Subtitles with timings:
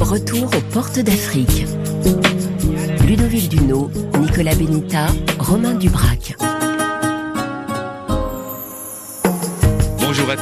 [0.00, 1.66] Retour aux portes d'Afrique.
[3.04, 5.06] Ludovic Duno, Nicolas Benita,
[5.40, 6.36] Romain Dubrac.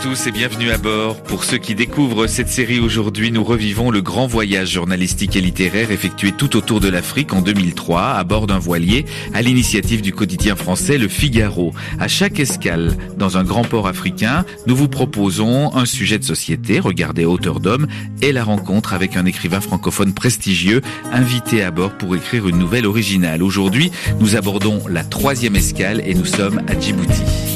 [0.02, 1.22] Tous et bienvenue à bord.
[1.22, 5.92] Pour ceux qui découvrent cette série aujourd'hui, nous revivons le grand voyage journalistique et littéraire
[5.92, 10.56] effectué tout autour de l'Afrique en 2003 à bord d'un voilier à l'initiative du quotidien
[10.56, 11.72] français Le Figaro.
[12.00, 16.80] À chaque escale dans un grand port africain, nous vous proposons un sujet de société,
[16.80, 17.86] regardez hauteur d'homme,
[18.22, 20.80] et la rencontre avec un écrivain francophone prestigieux
[21.12, 23.40] invité à bord pour écrire une nouvelle originale.
[23.40, 27.51] Aujourd'hui, nous abordons la troisième escale et nous sommes à Djibouti.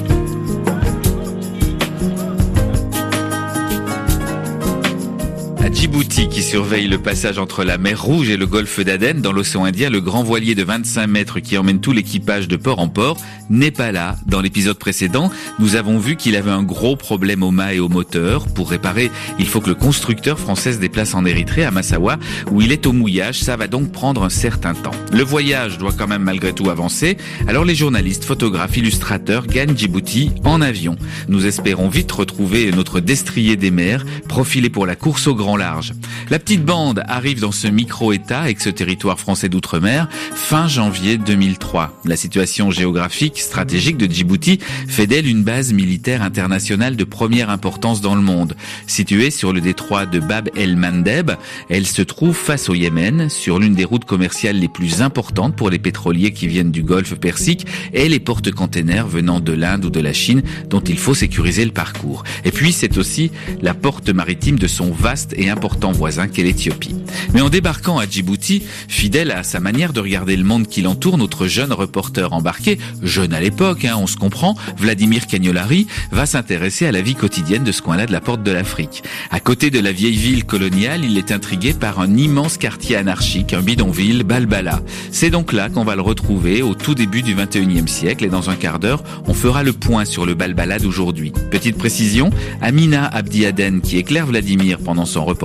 [5.66, 9.32] À Djibouti, qui surveille le passage entre la mer Rouge et le golfe d'Aden dans
[9.32, 12.86] l'océan Indien, le grand voilier de 25 mètres qui emmène tout l'équipage de port en
[12.86, 13.16] port
[13.50, 14.14] n'est pas là.
[14.26, 17.88] Dans l'épisode précédent, nous avons vu qu'il avait un gros problème au mât et au
[17.88, 18.46] moteur.
[18.46, 19.10] Pour réparer,
[19.40, 22.16] il faut que le constructeur français se déplace en Érythrée, à Massawa,
[22.52, 23.40] où il est au mouillage.
[23.40, 24.94] Ça va donc prendre un certain temps.
[25.12, 27.16] Le voyage doit quand même malgré tout avancer.
[27.48, 30.94] Alors les journalistes, photographes, illustrateurs gagnent Djibouti en avion.
[31.26, 35.92] Nous espérons vite retrouver notre destrier des mers, profilé pour la course au grand large.
[36.30, 42.00] La petite bande arrive dans ce micro-État avec ce territoire français d'outre-mer fin janvier 2003.
[42.04, 48.00] La situation géographique stratégique de Djibouti fait d'elle une base militaire internationale de première importance
[48.00, 48.56] dans le monde.
[48.86, 51.32] Située sur le détroit de Bab el-Mandeb,
[51.68, 55.70] elle se trouve face au Yémen, sur l'une des routes commerciales les plus importantes pour
[55.70, 60.00] les pétroliers qui viennent du Golfe Persique et les porte-containers venant de l'Inde ou de
[60.00, 62.24] la Chine dont il faut sécuriser le parcours.
[62.44, 66.94] Et puis c'est aussi la porte maritime de son vaste et important voisin qu'est l'Éthiopie.
[67.34, 71.18] Mais en débarquant à Djibouti, fidèle à sa manière de regarder le monde qui l'entoure,
[71.18, 76.86] notre jeune reporter embarqué, jeune à l'époque, hein, on se comprend, Vladimir Cagnolari, va s'intéresser
[76.86, 79.02] à la vie quotidienne de ce coin-là de la porte de l'Afrique.
[79.30, 83.52] À côté de la vieille ville coloniale, il est intrigué par un immense quartier anarchique,
[83.52, 84.80] un bidonville, Balbala.
[85.10, 88.50] C'est donc là qu'on va le retrouver au tout début du 21e siècle et dans
[88.50, 91.32] un quart d'heure, on fera le point sur le Balbala d'aujourd'hui.
[91.50, 95.35] Petite précision, Amina Abdiaden, qui éclaire Vladimir pendant son reportage,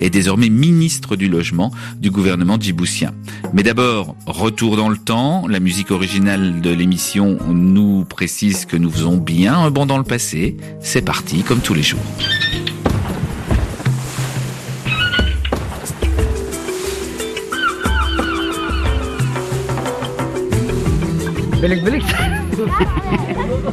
[0.00, 3.12] est désormais ministre du logement du gouvernement djiboutien.
[3.52, 8.90] Mais d'abord, retour dans le temps, la musique originale de l'émission nous précise que nous
[8.90, 10.56] faisons bien un bond dans le passé.
[10.80, 12.00] C'est parti, comme tous les jours.
[21.62, 22.02] بلك بلك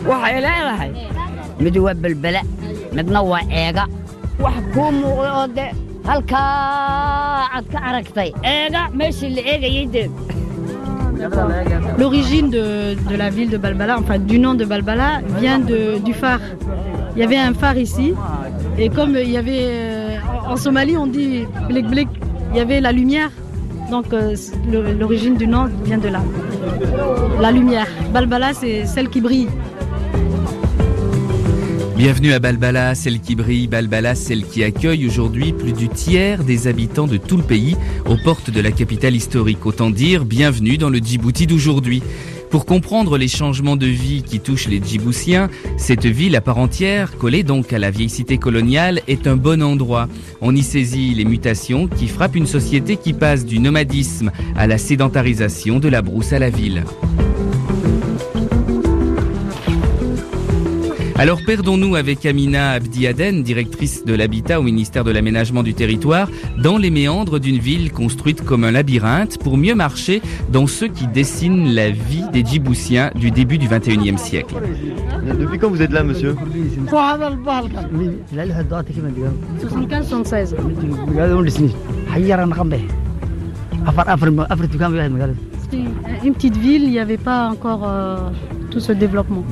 [0.09, 0.91] waxay leedahay
[1.59, 2.41] mid waa belbele
[2.95, 3.83] midna waa eega
[11.98, 16.12] L'origine de, de la ville de Balbala, enfin du nom de Balbala, vient de, du
[16.12, 16.40] phare.
[17.16, 18.12] Il y avait un phare ici,
[18.76, 20.16] et comme il y avait euh,
[20.48, 22.08] en Somalie, on dit blik blik,
[22.50, 23.30] il y avait la lumière.
[23.90, 24.34] Donc euh,
[24.98, 26.20] l'origine du nom vient de là.
[27.40, 27.86] La lumière.
[28.12, 29.48] Balbala, c'est celle qui brille.
[32.04, 36.66] Bienvenue à Balbala, celle qui brille, Balbala, celle qui accueille aujourd'hui plus du tiers des
[36.66, 39.64] habitants de tout le pays aux portes de la capitale historique.
[39.64, 42.02] Autant dire, bienvenue dans le Djibouti d'aujourd'hui.
[42.50, 45.48] Pour comprendre les changements de vie qui touchent les Djiboutiens,
[45.78, 49.62] cette ville à part entière, collée donc à la vieille cité coloniale, est un bon
[49.62, 50.06] endroit.
[50.42, 54.76] On y saisit les mutations qui frappent une société qui passe du nomadisme à la
[54.76, 56.84] sédentarisation de la brousse à la ville.
[61.16, 66.76] Alors perdons-nous avec Amina Abdiaden, directrice de l'habitat au ministère de l'aménagement du territoire, dans
[66.76, 71.72] les méandres d'une ville construite comme un labyrinthe pour mieux marcher dans ceux qui dessinent
[71.72, 74.56] la vie des Djiboutiens du début du 21e siècle.
[75.38, 76.34] Depuis quand vous êtes là, monsieur
[79.60, 80.54] 75-76.
[85.62, 85.84] C'était
[86.24, 88.16] une petite ville, il n'y avait pas encore euh,
[88.74, 89.44] tout ce développement.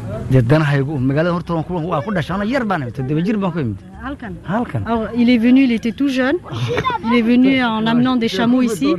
[4.04, 4.80] Halkan.
[4.84, 6.36] Alors, il est venu, il était tout jeune.
[7.06, 8.92] Il est venu en amenant des chameaux ici.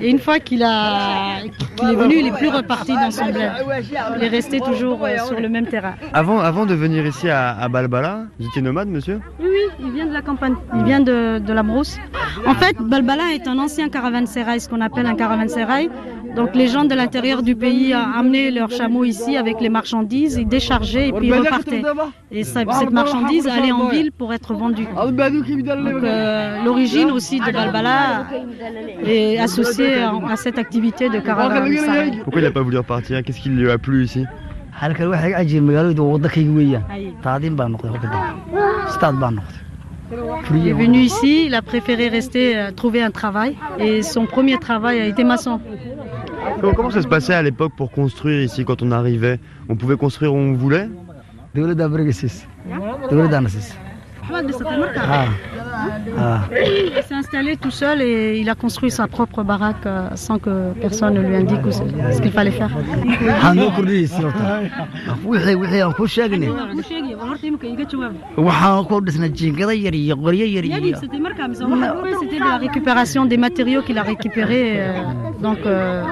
[0.00, 1.42] Et une fois qu'il a,
[1.76, 3.52] qu'il est venu, il est plus reparti dans son bled.
[4.16, 5.94] Il est resté toujours euh, sur le même terrain.
[6.12, 9.20] avant, avant de venir ici à, à Balbala, vous étiez nomade, monsieur?
[9.38, 10.56] Oui, oui, il vient de la campagne.
[10.74, 11.96] Il vient de, de la brousse.
[12.44, 15.88] En fait, Balbala est un ancien caravansérail, ce qu'on appelle un caravansérail.
[16.36, 20.46] Donc les gens de l'intérieur du pays amenaient leurs chameaux ici avec les marchandises, ils
[20.48, 21.82] déchargeaient et puis ils repartaient.
[22.30, 24.86] Et ça- cette marchandise allait en ville pour être vendue.
[25.92, 28.26] Donc euh, l'origine aussi de Balbala
[29.04, 32.20] est associée à, à cette activité de caravansérail.
[32.24, 33.22] Pourquoi il n'a pas voulu repartir?
[33.22, 34.24] Qu'est-ce qui lui a plu ici?
[40.54, 43.56] Il est venu ici, il a préféré rester, euh, trouver un travail.
[43.78, 45.60] Et son premier travail a été maçon.
[46.60, 49.38] Comment, comment ça se passait à l'époque pour construire ici quand on arrivait?
[49.68, 50.88] On pouvait construire où on voulait?
[55.10, 55.26] Ah.
[56.18, 56.40] Ah.
[56.96, 60.72] Il s'est installé tout seul et il a construit sa propre baraque euh, sans que
[60.80, 61.60] personne ne lui indique
[62.12, 62.70] ce qu'il fallait faire.
[72.20, 74.92] C'était la récupération des matériaux qu'il a récupérés euh,
[75.40, 76.04] donc, euh,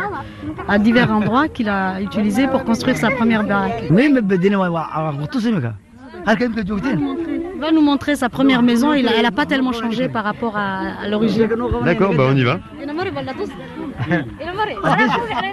[0.69, 3.85] à divers endroits qu'il a utilisés pour construire sa première baraque.
[7.61, 8.93] Va nous montrer sa première maison.
[8.95, 11.49] Il a- elle n'a pas tellement changé par rapport à, à l'origine.
[11.85, 12.59] D'accord, bah on y va.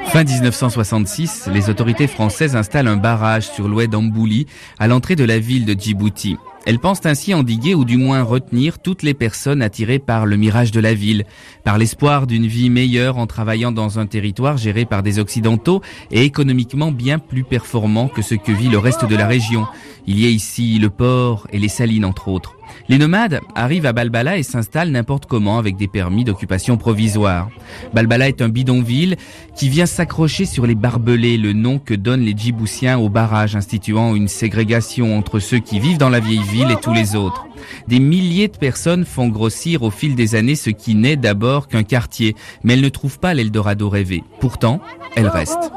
[0.07, 4.47] Fin 1966, les autorités françaises installent un barrage sur l'oued d'Ambouli
[4.79, 6.37] à l'entrée de la ville de Djibouti.
[6.67, 10.73] Elles pensent ainsi endiguer ou du moins retenir toutes les personnes attirées par le mirage
[10.73, 11.23] de la ville,
[11.63, 15.81] par l'espoir d'une vie meilleure en travaillant dans un territoire géré par des Occidentaux
[16.11, 19.65] et économiquement bien plus performant que ce que vit le reste de la région.
[20.07, 22.56] Il y a ici le port et les salines entre autres.
[22.89, 27.49] Les nomades arrivent à Balbala et s'installent n'importe comment avec des permis d'occupation provisoire.
[27.93, 29.17] Balbala est un bidonville
[29.55, 34.15] qui vient s'accrocher sur les barbelés, le nom que donnent les Djiboutiens au barrage instituant
[34.15, 37.46] une ségrégation entre ceux qui vivent dans la vieille ville et tous les autres.
[37.87, 41.83] Des milliers de personnes font grossir au fil des années ce qui n'est d'abord qu'un
[41.83, 44.23] quartier, mais elles ne trouvent pas l'Eldorado rêvé.
[44.39, 44.79] Pourtant,
[45.15, 45.71] elles restent.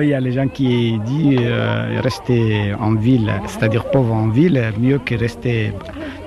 [0.00, 4.72] Il y a les gens qui disent euh, rester en ville, c'est-à-dire pauvre en ville,
[4.78, 5.72] mieux que rester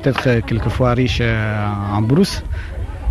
[0.01, 2.43] peut-être quelquefois riche euh, en brousse.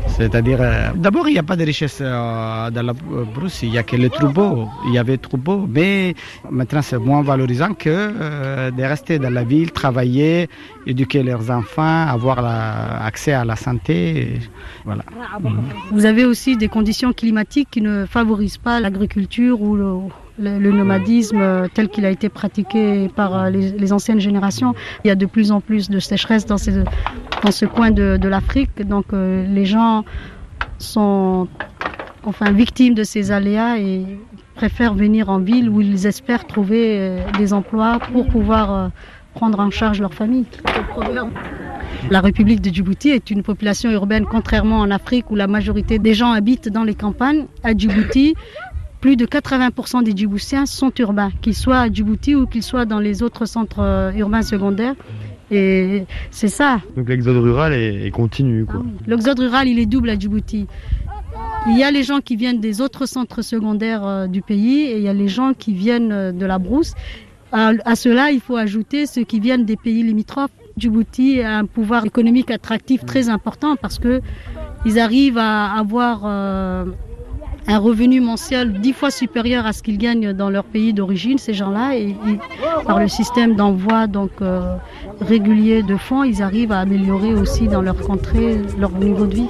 [0.09, 3.79] C'est-à-dire, euh, d'abord, il n'y a pas de richesse euh, dans la brousse, il n'y
[3.79, 4.67] a que les troupeaux.
[4.87, 6.15] Il y avait troupeaux, mais
[6.51, 10.49] maintenant c'est moins valorisant que euh, de rester dans la ville, travailler,
[10.87, 14.39] éduquer leurs enfants, avoir la- accès à la santé.
[14.87, 15.03] Voilà.
[15.93, 19.93] Vous avez aussi des conditions climatiques qui ne favorisent pas l'agriculture ou le,
[20.39, 24.75] le- nomadisme euh, tel qu'il a été pratiqué par euh, les, anciennes générations.
[25.05, 28.87] Il y a de plus en plus de sécheresse dans, ce coin de, l'Afrique.
[28.87, 30.05] Donc euh, les gens
[30.79, 31.49] sont
[32.25, 34.05] enfin victimes de ces aléas et
[34.55, 38.91] préfèrent venir en ville où ils espèrent trouver des emplois pour pouvoir
[39.35, 40.47] prendre en charge leur famille.
[42.11, 46.15] La République de Djibouti est une population urbaine, contrairement en Afrique où la majorité des
[46.15, 47.47] gens habitent dans les campagnes.
[47.65, 48.35] À Djibouti,
[49.07, 52.99] plus de 80% des Djiboutiens sont urbains, qu'ils soient à Djibouti ou qu'ils soient dans
[52.99, 54.97] les autres centres euh, urbains secondaires.
[55.53, 56.81] Et c'est ça.
[56.97, 58.83] Donc l'exode rural est, continu, quoi.
[59.07, 60.67] L'exode rural, il est double à Djibouti.
[61.69, 64.97] Il y a les gens qui viennent des autres centres secondaires euh, du pays et
[64.97, 66.95] il y a les gens qui viennent euh, de la brousse.
[67.53, 70.51] À, à cela, il faut ajouter ceux qui viennent des pays limitrophes.
[70.77, 74.21] Djibouti a un pouvoir économique attractif très important parce que
[74.85, 76.87] ils arrivent à avoir euh,
[77.69, 81.55] un revenu mensuel dix fois supérieur à ce qu'ils gagnent dans leur pays d'origine, ces
[81.55, 82.15] gens-là, et,
[82.85, 84.77] par le système d'envoi donc euh,
[85.21, 89.49] régulier de fonds, ils arrivent à améliorer aussi dans leur contrée leur niveau de vie.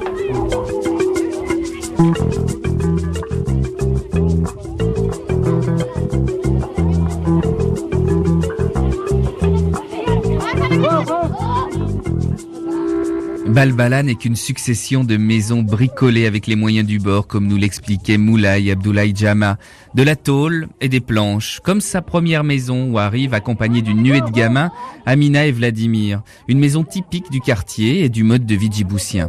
[13.48, 18.18] Balbala n'est qu'une succession de maisons bricolées avec les moyens du bord, comme nous l'expliquait
[18.18, 19.56] Moulay Abdoulaye Jama,
[19.94, 24.20] de la tôle et des planches, comme sa première maison où arrive accompagnée d'une nuée
[24.20, 24.70] de gamins,
[25.06, 29.28] Amina et Vladimir, une maison typique du quartier et du mode de vie djiboutien.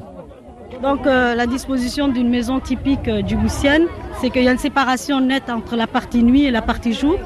[0.81, 3.85] Donc euh, la disposition d'une maison typique euh, djiboutienne,
[4.19, 7.17] c'est qu'il y a une séparation nette entre la partie nuit et la partie jour.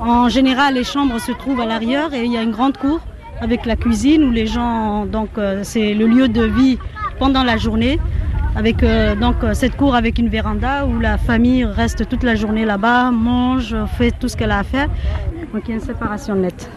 [0.00, 3.00] En général, les chambres se trouvent à l'arrière et il y a une grande cour
[3.40, 6.78] avec la cuisine où les gens, donc euh, c'est le lieu de vie
[7.18, 7.98] pendant la journée,
[8.56, 12.34] avec euh, donc euh, cette cour avec une véranda où la famille reste toute la
[12.34, 14.88] journée là-bas, mange, fait tout ce qu'elle a à faire.
[15.52, 16.70] Donc il y a une séparation nette.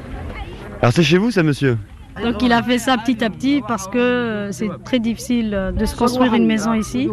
[0.82, 1.78] Alors c'est chez vous ça, monsieur?
[2.22, 5.96] Donc il a fait ça petit à petit parce que c'est très difficile de se
[5.96, 7.08] construire une maison ici.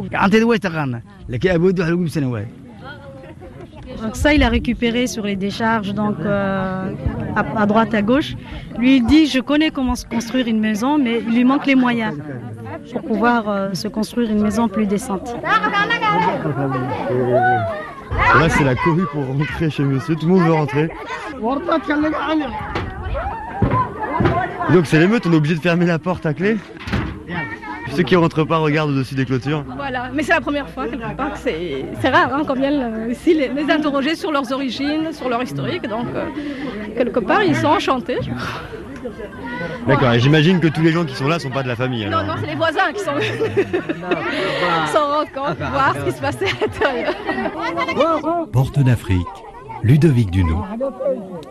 [4.02, 6.92] Donc ça, il a récupéré sur les décharges, donc euh,
[7.34, 8.34] à, droite, à gauche.
[8.78, 11.74] Lui, il dit, je connais comment se construire une maison, mais il lui manque les
[11.74, 12.16] moyens
[12.92, 15.36] pour pouvoir euh, se construire une maison plus décente.
[18.34, 20.90] Là c'est la cohue pour rentrer chez monsieur, tout le monde veut rentrer.
[24.72, 26.56] Donc c'est l'émeute, on est obligé de fermer la porte à clé
[27.94, 29.64] Ceux qui rentrent pas regardent au-dessus des clôtures.
[29.76, 33.08] Voilà, mais c'est la première fois quelque part que c'est c'est rare hein, qu'on vienne
[33.10, 35.86] ici les, les interroger sur leurs origines, sur leur historique.
[35.88, 36.26] Donc euh,
[36.96, 38.18] quelque part ils sont enchantés.
[39.86, 42.06] D'accord, et j'imagine que tous les gens qui sont là sont pas de la famille.
[42.06, 43.66] Non, non, c'est les voisins qui sont venus
[44.92, 47.14] s'en rendre compte, voir ce qui se passait à l'intérieur.
[48.52, 49.26] Porte d'Afrique,
[49.82, 50.64] Ludovic Duno.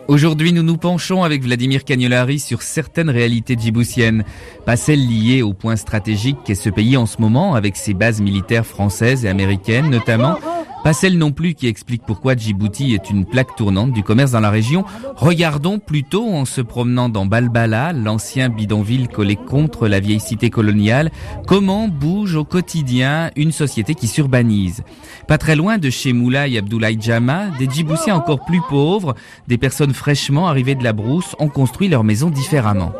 [0.06, 4.24] Aujourd'hui, nous nous penchons avec Vladimir Cagnolari sur certaines réalités djiboutiennes,
[4.64, 8.20] pas celles liées au point stratégique qu'est ce pays en ce moment, avec ses bases
[8.20, 10.36] militaires françaises et américaines notamment,
[10.84, 14.40] pas celles non plus qui expliquent pourquoi Djibouti est une plaque tournante du commerce dans
[14.40, 14.84] la région.
[15.16, 21.10] Regardons plutôt en se promenant dans Balbala, l'ancien bidonville collé contre la vieille cité coloniale,
[21.46, 24.82] comment bouge au quotidien une société qui s'urbanise?
[25.26, 29.14] Pas très loin de chez Moulay Abdoulaye Jama, des Djiboutiens encore plus pauvres,
[29.46, 32.92] des personnes fraîchement arrivées de la brousse ont construit leur maison différemment.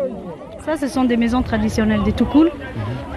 [0.69, 2.51] Ça, ce sont des maisons traditionnelles des Toukoul.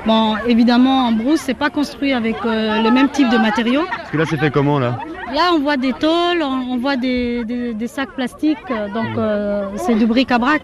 [0.06, 3.84] Bon, évidemment, en brousse, c'est pas construit avec euh, le même type de matériaux.
[3.98, 4.98] Parce que là, c'est fait comment là
[5.34, 9.66] Là, on voit des tôles, on, on voit des, des- des sacs plastiques, donc euh,
[9.76, 10.62] c'est du bric-à-brac.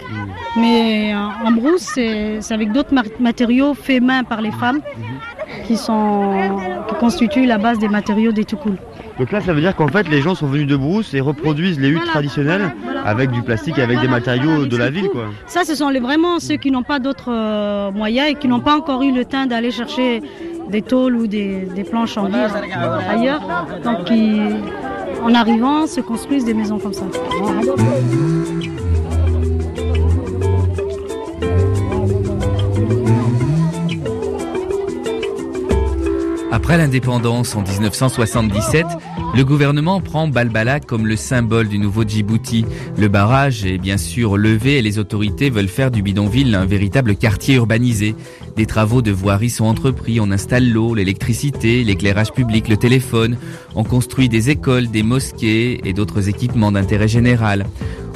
[0.58, 4.80] Mais euh, en brousse, c'est avec d'autres matériaux faits main par les femmes
[5.66, 6.34] qui, sont,
[6.88, 8.78] qui constituent la base des matériaux des Toukoul.
[9.20, 11.80] Donc là, ça veut dire qu'en fait, les gens sont venus de brousse et reproduisent
[11.80, 15.10] les huttes Voilà, traditionnelles voilà, avec du plastique et avec des matériaux de la ville,
[15.10, 15.26] quoi.
[15.48, 18.60] Ça, ce sont les, vraiment ceux qui n'ont pas d'autres euh, moyens et qui n'ont
[18.60, 20.22] pas encore eu le temps d'aller chercher
[20.70, 22.56] des tôles ou des, des planches en vivre
[23.10, 23.42] ailleurs.
[23.84, 24.40] Donc, qui,
[25.24, 27.06] en arrivant, se construisent des maisons comme ça.
[36.68, 38.86] Après l'indépendance en 1977,
[39.34, 42.66] le gouvernement prend Balbala comme le symbole du nouveau Djibouti.
[42.98, 47.16] Le barrage est bien sûr levé et les autorités veulent faire du bidonville un véritable
[47.16, 48.16] quartier urbanisé.
[48.58, 53.38] Des travaux de voirie sont entrepris, on installe l'eau, l'électricité, l'éclairage public, le téléphone,
[53.74, 57.66] on construit des écoles, des mosquées et d'autres équipements d'intérêt général.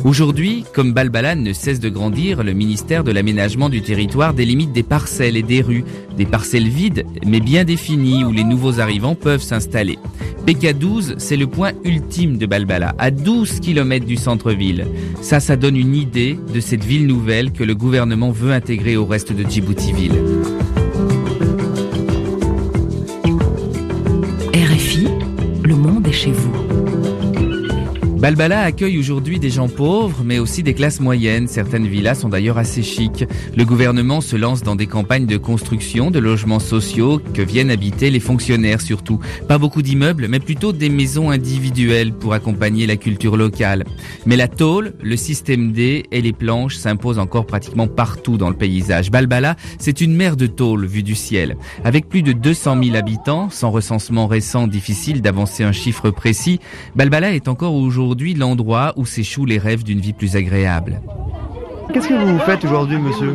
[0.04, 4.82] Aujourd'hui, comme Balbala ne cesse de grandir, le ministère de l'aménagement du territoire délimite des
[4.82, 5.86] parcelles et des rues,
[6.18, 10.00] des parcelles vides mais bien définies où les nouveaux arrivants peuvent s'installer.
[10.48, 14.88] PK12, c'est le point ultime de Balbala, à 12 km du centre-ville.
[15.22, 19.06] Ça, ça donne une idée de cette ville nouvelle que le gouvernement veut intégrer au
[19.06, 20.16] reste de Djibouti-Ville.
[28.22, 31.48] Balbala accueille aujourd'hui des gens pauvres, mais aussi des classes moyennes.
[31.48, 33.26] Certaines villas sont d'ailleurs assez chics.
[33.58, 38.12] Le gouvernement se lance dans des campagnes de construction de logements sociaux que viennent habiter
[38.12, 39.20] les fonctionnaires surtout.
[39.48, 43.86] Pas beaucoup d'immeubles, mais plutôt des maisons individuelles pour accompagner la culture locale.
[44.28, 48.56] Mais la tôle, le système D et les planches s'imposent encore pratiquement partout dans le
[48.56, 49.10] paysage.
[49.10, 51.58] Balbala, c'est une mer de tôle vue du ciel.
[51.84, 56.60] Avec plus de 200 000 habitants, sans recensement récent, difficile d'avancer un chiffre précis,
[56.96, 61.02] Balbala est encore aujourd'hui l'endroit où s'échouent les rêves d'une vie plus agréable.
[61.94, 63.34] Qu'est-ce que vous faites aujourd'hui, monsieur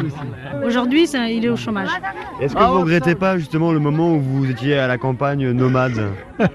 [0.64, 1.88] Aujourd'hui, il est au chômage.
[2.40, 6.11] Est-ce que vous regrettez pas justement le moment où vous étiez à la campagne nomade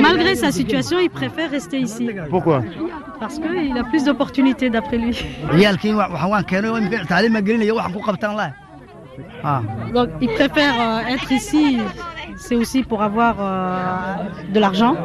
[0.00, 2.10] Malgré sa situation, il préfère rester ici.
[2.28, 2.62] Pourquoi
[3.18, 5.24] Parce qu'il a plus d'opportunités d'après lui.
[9.94, 11.78] Donc il préfère euh, être ici,
[12.36, 14.96] c'est aussi pour avoir euh, de l'argent.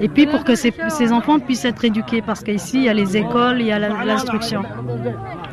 [0.00, 2.22] Et puis pour que ses, ses enfants puissent être éduqués.
[2.22, 4.62] Parce qu'ici il y a les écoles, il y a la- l'instruction.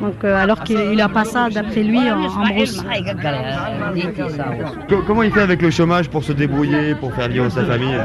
[0.00, 2.84] Donc euh, alors qu'il n'a pas ça d'après lui en, en brousse.
[4.88, 7.98] Co- Comment il fait avec le chômage pour se débrouiller, pour faire vivre sa famille?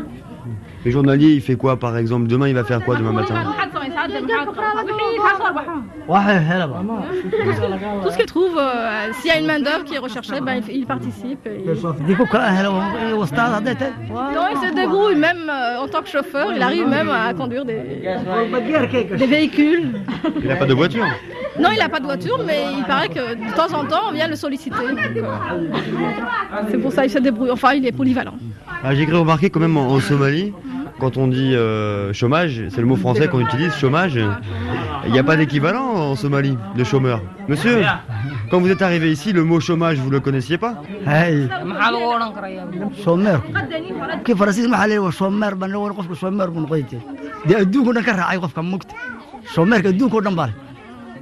[0.85, 2.27] Le journalier, il fait quoi par exemple?
[2.27, 3.35] Demain, il va faire quoi demain matin?
[8.03, 10.77] Tout ce qu'il trouve, euh, s'il y a une main-d'œuvre qui est recherchée, ben, il,
[10.81, 11.47] il participe.
[11.47, 11.75] et- il
[14.69, 17.81] se débrouille même euh, en tant que chauffeur, il arrive même à conduire des,
[19.17, 20.01] des véhicules.
[20.43, 21.07] Il n'a pas de voiture
[21.59, 24.13] Non, il n'a pas de voiture, mais il paraît que de temps en temps, on
[24.13, 24.77] vient le solliciter.
[26.71, 27.51] C'est pour ça qu'il se débrouille.
[27.51, 28.35] Enfin, il est polyvalent.
[28.83, 30.53] Ah, J'ai cru remarquer quand même en, Somalie,
[30.99, 34.19] quand on dit euh, chômage, c'est le mot français qu'on utilise, chômage,
[35.07, 37.23] il n'y a pas d'équivalent en Somalie de chômeur.
[37.49, 37.83] Monsieur,
[38.51, 40.83] quand vous êtes arrivé ici, le mot chômage, vous le connaissiez pas?
[49.45, 50.74] Shomeerku kii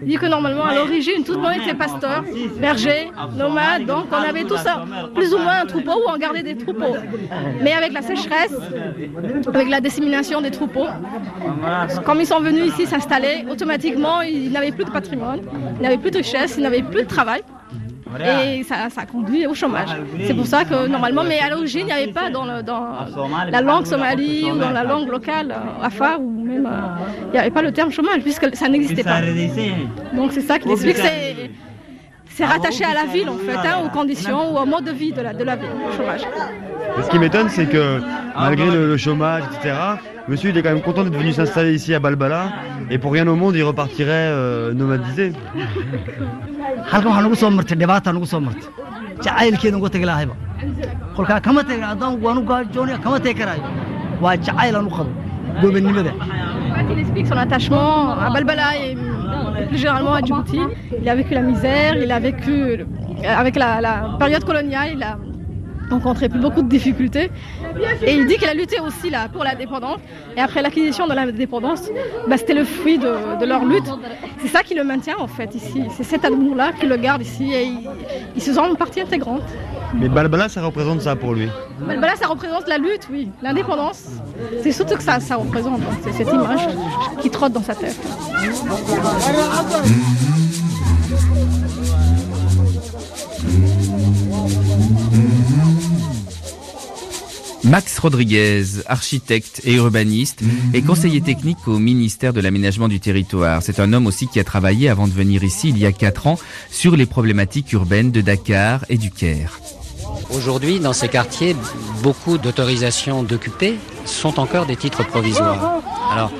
[0.02, 2.24] dit que normalement, à l'origine, tout le monde était pasteur,
[2.60, 6.42] berger, nomade, donc on avait tout ça, plus ou moins un troupeau où on gardait
[6.42, 6.96] des troupeaux.
[7.60, 8.54] Mais avec la sécheresse,
[9.52, 10.86] avec la dissémination des troupeaux,
[12.04, 15.40] comme ils sont venus ici s'installer, automatiquement, ils n'avaient plus de patrimoine,
[15.78, 17.42] ils n'avaient plus de richesse, ils n'avaient plus de travail.
[18.58, 19.88] Et ça, ça conduit au chômage.
[20.26, 22.84] C'est pour ça que normalement, mais à l'origine, il n'y avait pas dans, le- dans
[23.50, 26.70] la langue somalie ou dans la langue locale, euh, Afar, ou même, euh,
[27.28, 29.20] il n'y avait pas le terme chômage, puisque ça n'existait pas.
[30.14, 30.96] Donc c'est ça qui explique.
[30.96, 31.50] C'est,
[32.34, 35.12] c'est rattaché à la ville en fait, hein, aux conditions ou au mode de vie
[35.12, 36.22] de la, de la ville, le chômage.
[36.98, 38.00] Et ce qui m'étonne, c'est que
[38.36, 39.74] malgré le, le chômage, etc.,
[40.28, 42.52] monsieur il est quand même content d'être venu s'installer ici à Balbala,
[42.90, 45.32] et pour rien au monde, il repartirait euh, nomadisé.
[56.90, 58.96] il explique son attachement à Balbala et
[59.68, 60.60] plus généralement à Djibouti.
[61.00, 62.84] Il a vécu la misère, il a vécu euh,
[63.24, 65.16] avec la, la période coloniale, il a
[65.92, 67.30] rencontré beaucoup de difficultés.
[68.06, 70.00] Et il dit qu'il a lutté aussi là, pour l'indépendance.
[70.36, 71.82] Et après l'acquisition de l'indépendance,
[72.28, 73.90] bah, c'était le fruit de, de leur lutte.
[74.40, 75.82] C'est ça qui le maintient en fait ici.
[75.96, 77.88] C'est cet amour-là qui le garde ici et il,
[78.36, 79.42] il se sent une partie intégrante.
[79.94, 81.48] Mais Balbala, ça représente ça pour lui.
[81.86, 84.04] Balbala, ça représente la lutte, oui, l'indépendance.
[84.62, 86.66] C'est surtout que ça, ça représente, donc, c'est cette image
[87.20, 88.00] qui trotte dans sa tête.
[97.64, 100.40] Max Rodriguez, architecte et urbaniste,
[100.74, 103.62] est conseiller technique au ministère de l'aménagement du territoire.
[103.62, 106.26] C'est un homme aussi qui a travaillé avant de venir ici il y a quatre
[106.26, 106.38] ans
[106.70, 109.60] sur les problématiques urbaines de Dakar et du Caire.
[110.30, 111.54] Aujourd'hui, dans ces quartiers,
[112.02, 113.74] beaucoup d'autorisations d'occuper
[114.06, 115.80] sont encore des titres provisoires.
[116.12, 116.32] Alors,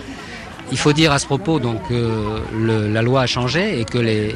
[0.72, 3.98] il faut dire à ce propos donc que le- la loi a changé et que
[3.98, 4.34] les,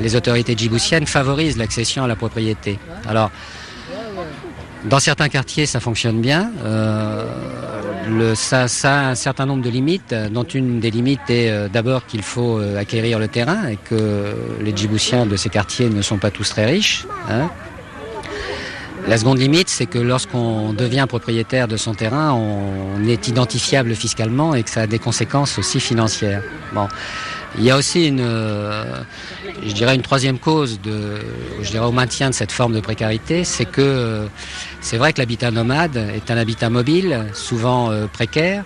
[0.00, 2.78] les autorités djiboutiennes favorisent l'accession à la propriété.
[3.08, 3.30] Alors,
[4.88, 6.50] dans certains quartiers, ça fonctionne bien.
[6.64, 7.24] Euh,
[8.08, 11.68] le, ça, ça a un certain nombre de limites, dont une des limites est euh,
[11.68, 16.02] d'abord qu'il faut euh, acquérir le terrain et que les Djiboutiens de ces quartiers ne
[16.02, 17.06] sont pas tous très riches.
[17.28, 17.50] hein.
[19.06, 24.54] La seconde limite, c'est que lorsqu'on devient propriétaire de son terrain, on est identifiable fiscalement
[24.54, 26.42] et que ça a des conséquences aussi financières.
[26.74, 26.88] Bon.
[27.56, 28.84] Il y a aussi une, euh,
[29.64, 31.18] je dirais une troisième cause de,
[31.62, 34.26] je dirais au maintien de cette forme de précarité, c'est que euh,
[34.80, 38.64] c'est vrai que l'habitat nomade est un habitat mobile, souvent euh, précaire,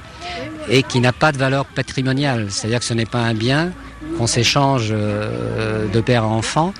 [0.68, 2.46] et qui n'a pas de valeur patrimoniale.
[2.50, 3.72] C'est-à-dire que ce n'est pas un bien
[4.18, 6.74] qu'on s'échange de père à enfant,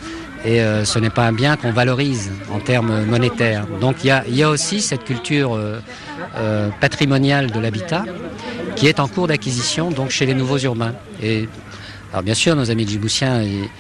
[0.45, 3.67] et ce n'est pas un bien qu'on valorise en termes monétaires.
[3.81, 5.59] Donc il y a, y a aussi cette culture
[6.81, 8.05] patrimoniale de l'habitat
[8.77, 10.95] qui est en cours d'acquisition donc chez les nouveaux urbains.
[11.23, 11.49] Et
[12.13, 13.71] alors bien sûr, nos amis djiboutiens, et,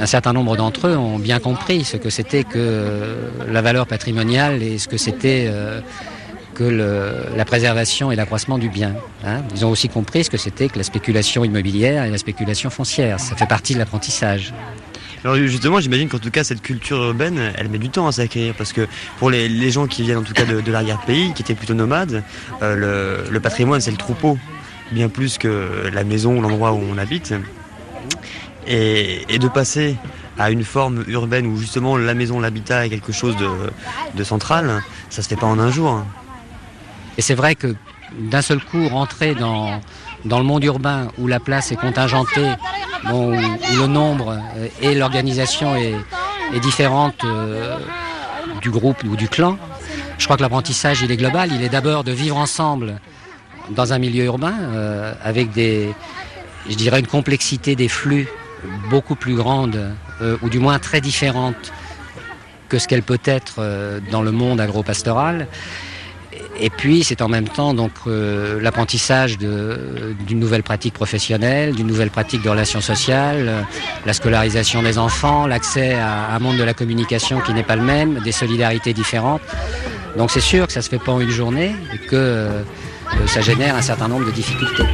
[0.00, 3.14] un certain nombre d'entre eux ont bien compris ce que c'était que
[3.48, 5.80] la valeur patrimoniale et ce que c'était euh,
[6.54, 6.64] que
[7.34, 8.94] la préservation et l'accroissement du bien.
[9.24, 9.42] hein.
[9.54, 13.18] Ils ont aussi compris ce que c'était que la spéculation immobilière et la spéculation foncière.
[13.18, 14.54] Ça fait partie de l'apprentissage.
[15.24, 18.54] Alors justement, j'imagine qu'en tout cas, cette culture urbaine, elle met du temps à s'acquérir
[18.54, 18.86] parce que
[19.18, 22.22] pour les, gens qui viennent en tout cas de, l'arrière-pays, qui étaient plutôt nomades,
[22.62, 24.38] euh, le patrimoine, c'est le troupeau,
[24.92, 27.34] bien plus que la maison, l'endroit où on habite.
[28.66, 29.96] Et, de passer
[30.38, 33.36] à une forme urbaine où justement la maison, l'habitat est quelque chose
[34.14, 36.04] de, central, ça se fait pas en un jour.
[37.18, 37.74] Et c'est vrai que
[38.18, 39.80] d'un seul coup, rentrer dans,
[40.24, 42.52] dans le monde urbain où la place est contingentée,
[43.12, 45.96] où, le nombre euh, et l'organisation est,
[46.54, 47.76] est différente euh,
[48.60, 49.58] du groupe ou du clan,
[50.22, 51.50] je crois que l'apprentissage, il est global.
[51.52, 53.00] Il est d'abord de vivre ensemble
[53.70, 55.90] dans un milieu urbain euh, avec des,
[56.68, 58.28] je dirais, une complexité des flux
[58.90, 61.72] beaucoup plus grande, euh, ou du moins très différente
[62.68, 65.46] que ce qu'elle peut être euh, dans le monde agropastoral.
[66.60, 72.10] Et puis, c'est en même temps donc euh, l'apprentissage d'une nouvelle pratique professionnelle, d'une nouvelle
[72.10, 73.62] pratique de relations sociales, euh,
[74.06, 77.82] la scolarisation des enfants, l'accès à un monde de la communication qui n'est pas le
[77.82, 79.42] même, des solidarités différentes.
[80.16, 82.62] Donc, c'est sûr que ça se fait pas en une journée et que euh,
[83.26, 84.84] ça génère un certain nombre de difficultés.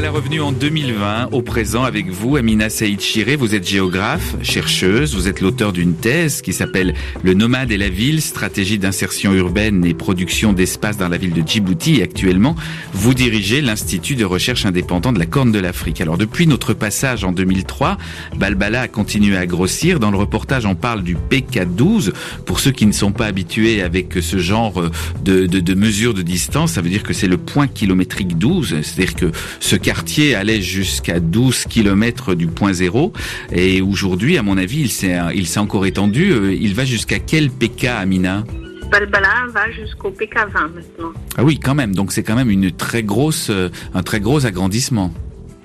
[0.00, 3.36] Voilà revenus en 2020, au présent avec vous, Amina Saïd Chiré.
[3.36, 7.90] Vous êtes géographe, chercheuse, vous êtes l'auteur d'une thèse qui s'appelle Le nomade et la
[7.90, 11.96] ville, stratégie d'insertion urbaine et production d'espace dans la ville de Djibouti.
[11.96, 12.56] Et actuellement,
[12.94, 16.00] vous dirigez l'Institut de recherche indépendant de la Corne de l'Afrique.
[16.00, 17.98] Alors depuis notre passage en 2003,
[18.38, 20.00] Balbala a continué à grossir.
[20.00, 22.14] Dans le reportage, on parle du PK12.
[22.46, 24.82] Pour ceux qui ne sont pas habitués avec ce genre
[25.22, 28.76] de, de, mesures de distance, ça veut dire que c'est le point kilométrique 12.
[28.80, 33.12] C'est-à-dire que ce quartier allait jusqu'à 12 km du point zéro.
[33.50, 36.30] Et aujourd'hui, à mon avis, il s'est, il s'est encore étendu.
[36.30, 38.44] Euh, Il va jusqu'à quel PK, Amina?
[38.92, 41.12] Balbala va jusqu'au PK20 maintenant.
[41.36, 41.92] Ah oui, quand même.
[41.92, 45.12] Donc c'est quand même une très grosse, euh, un très gros agrandissement.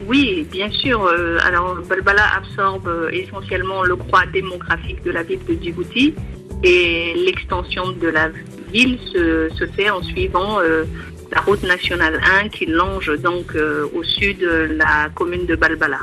[0.07, 1.03] Oui, bien sûr.
[1.05, 6.15] euh, alors, Balbala absorbe essentiellement le croix démographique de la ville de Djibouti
[6.63, 8.29] et l'extension de la
[8.73, 10.83] ville se, se fait en suivant euh,
[11.31, 15.99] la route nationale 1 qui longe donc euh, au sud euh, la commune de Balbala.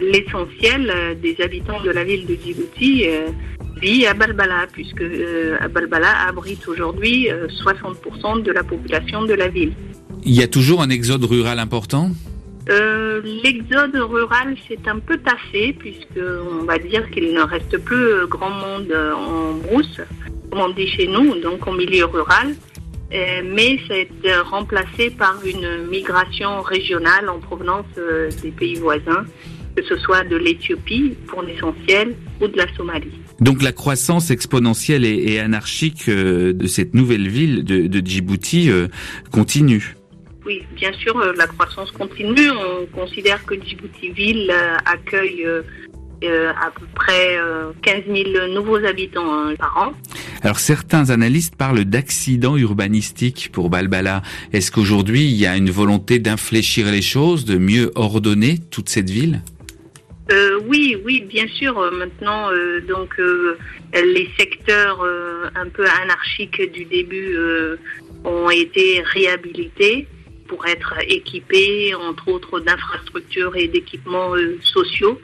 [0.00, 3.06] L'essentiel euh, des habitants de la ville de Djibouti
[3.80, 5.04] vit à Balbala, puisque
[5.72, 9.72] Balbala abrite aujourd'hui euh, 60% de la population de la ville.
[10.24, 12.10] Il y a toujours un exode rural important?
[12.68, 16.20] Euh, L'exode rural s'est un peu tassé, puisque
[16.60, 20.00] on va dire qu'il ne reste plus grand monde en brousse,
[20.50, 22.54] comme on dit chez nous, donc en milieu rural.
[23.12, 29.24] Euh, mais c'est euh, remplacé par une migration régionale en provenance euh, des pays voisins,
[29.76, 33.12] que ce soit de l'Éthiopie pour l'essentiel ou de la Somalie.
[33.40, 38.70] Donc la croissance exponentielle et, anarchique de cette nouvelle ville de, Djibouti
[39.30, 39.94] continue.
[40.44, 42.50] Oui, bien sûr, la croissance continue.
[42.50, 44.52] On considère que Djibouti-Ville
[44.84, 45.46] accueille
[46.24, 49.92] euh, euh, à peu près euh, 15 000 nouveaux habitants hein, par an.
[50.42, 54.22] Alors certains analystes parlent d'accident urbanistique pour Balbala.
[54.52, 59.10] Est-ce qu'aujourd'hui il y a une volonté d'infléchir les choses, de mieux ordonner toute cette
[59.10, 59.42] ville?
[60.30, 61.78] Euh, oui, oui, bien sûr.
[61.78, 63.56] euh, Maintenant, euh, donc euh,
[63.94, 67.76] les secteurs euh, un peu anarchiques du début euh,
[68.24, 70.06] ont été réhabilités
[70.46, 75.18] pour être équipés, entre autres, d'infrastructures et d'équipements euh, sociaux.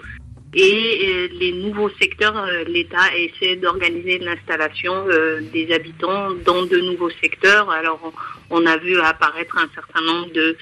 [0.57, 6.79] Et euh, les nouveaux secteurs, euh, l'État essaie d'organiser l'installation euh, des habitants dans de
[6.79, 7.71] nouveaux secteurs.
[7.71, 8.13] Alors,
[8.51, 10.57] on, a vu apparaître un certain nombre de,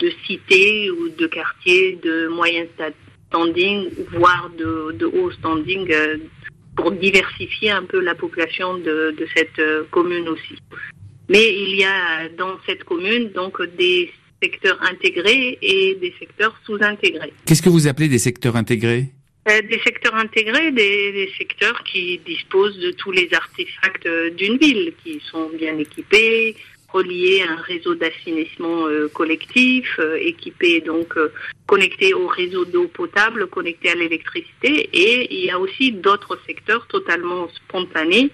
[0.00, 2.92] de cités ou de quartiers de moyen sta-
[3.28, 5.92] standing, voire de, haut standing,
[6.76, 10.56] pour diversifier un peu la population de, de cette commune aussi.
[11.28, 14.10] Mais il y a dans cette commune donc des
[14.42, 17.32] secteurs intégrés et des secteurs sous-intégrés.
[17.46, 19.12] Qu'est-ce que vous appelez des secteurs intégrés?
[19.46, 25.20] Des secteurs intégrés, des, secteurs qui disposent de tous les artefacts euh, d'une ville, qui
[25.30, 26.56] sont bien équipés,
[26.92, 31.32] reliés à un réseau d'assainissement euh, collectif, euh, équipés donc euh,
[31.66, 34.88] connectés au réseau d'eau potable, connectés à l'électricité.
[34.92, 38.30] Et il y a aussi d'autres secteurs totalement spontanés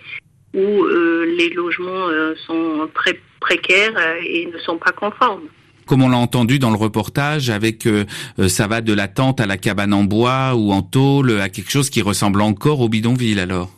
[0.55, 5.49] où euh, les logements euh, sont très précaires euh, et ne sont pas conformes.
[5.93, 8.07] Comme on l'a entendu dans le reportage, avec euh,
[8.39, 11.51] euh, ça va de la tente à la cabane en bois ou en tôle à
[11.51, 13.69] quelque chose qui ressemble encore au bidonville alors?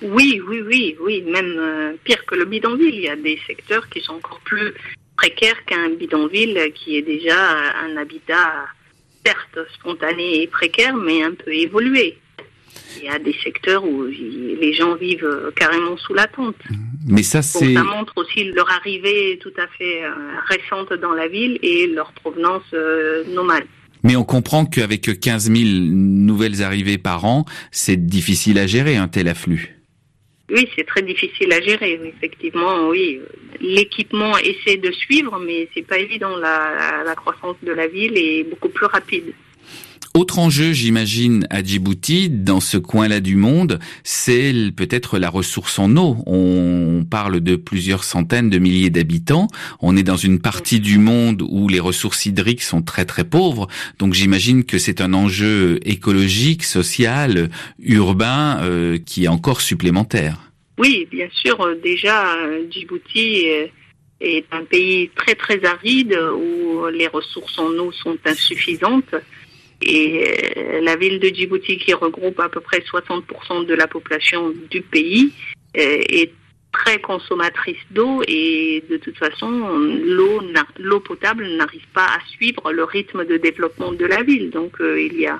[0.00, 2.94] Oui, oui, oui, oui, même euh, pire que le bidonville.
[2.94, 4.72] Il y a des secteurs qui sont encore plus
[5.14, 7.36] précaires qu'un bidonville qui est déjà
[7.84, 8.64] un habitat,
[9.22, 12.16] certes spontané et précaire, mais un peu évolué.
[13.00, 16.56] Il y a des secteurs où les gens vivent euh, carrément sous la tente.
[17.06, 20.10] Mais ça Donc c'est ça montre aussi leur arrivée tout à fait euh,
[20.48, 23.64] récente dans la ville et leur provenance euh, nomade.
[24.02, 29.08] mais on comprend qu'avec 15 000 nouvelles arrivées par an, c'est difficile à gérer un
[29.08, 29.78] tel afflux.
[30.50, 31.98] Oui, c'est très difficile à gérer.
[32.04, 33.20] Effectivement, oui.
[33.60, 36.36] L'équipement essaie de suivre, mais c'est pas évident.
[36.36, 39.32] La croissance de la ville est beaucoup plus rapide.
[40.14, 45.96] Autre enjeu, j'imagine, à Djibouti, dans ce coin-là du monde, c'est peut-être la ressource en
[45.96, 46.18] eau.
[46.26, 49.48] On parle de plusieurs centaines de milliers d'habitants.
[49.80, 53.68] On est dans une partie du monde où les ressources hydriques sont très très pauvres.
[53.98, 57.48] Donc j'imagine que c'est un enjeu écologique, social,
[57.82, 60.36] urbain, euh, qui est encore supplémentaire.
[60.76, 61.58] Oui, bien sûr.
[61.62, 63.46] euh, Déjà, euh, Djibouti
[64.20, 69.14] est un pays très très aride où les ressources en eau sont insuffisantes.
[69.82, 70.24] Et
[70.56, 74.82] euh, la ville de Djibouti, qui regroupe à peu près 60% de la population du
[74.82, 75.32] pays,
[75.76, 76.32] euh, est
[76.72, 79.50] très consommatrice d'eau et de toute façon,
[80.78, 84.50] l'eau potable n'arrive pas à suivre le rythme de développement de la ville.
[84.50, 85.38] Donc euh, il y a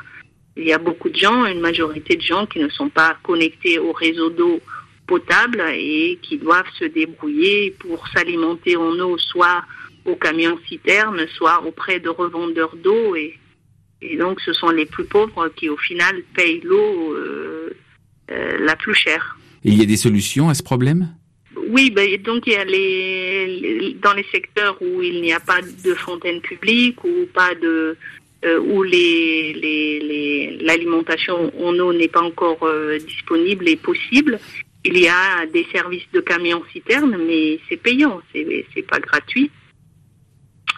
[0.57, 3.79] il y a beaucoup de gens, une majorité de gens qui ne sont pas connectés
[3.79, 4.61] au réseau d'eau
[5.07, 9.65] potable et qui doivent se débrouiller pour s'alimenter en eau, soit
[10.05, 13.17] aux camions citernes, soit auprès de revendeurs d'eau.
[13.17, 13.39] Et,
[14.03, 17.71] et donc, ce sont les plus pauvres qui, au final, payent l'eau euh,
[18.31, 19.37] euh, la plus chère.
[19.65, 21.15] Il y a des solutions à ce problème?
[21.75, 25.41] Oui, ben, donc il y a les, les- dans les secteurs où il n'y a
[25.41, 27.97] pas de fontaine publique ou pas de
[28.45, 32.67] euh, où les les- les- l'alimentation en eau n'est pas encore
[33.07, 34.39] disponible et possible.
[34.85, 39.51] Il y a des services de camions citernes, mais c'est payant, c'est pas gratuit.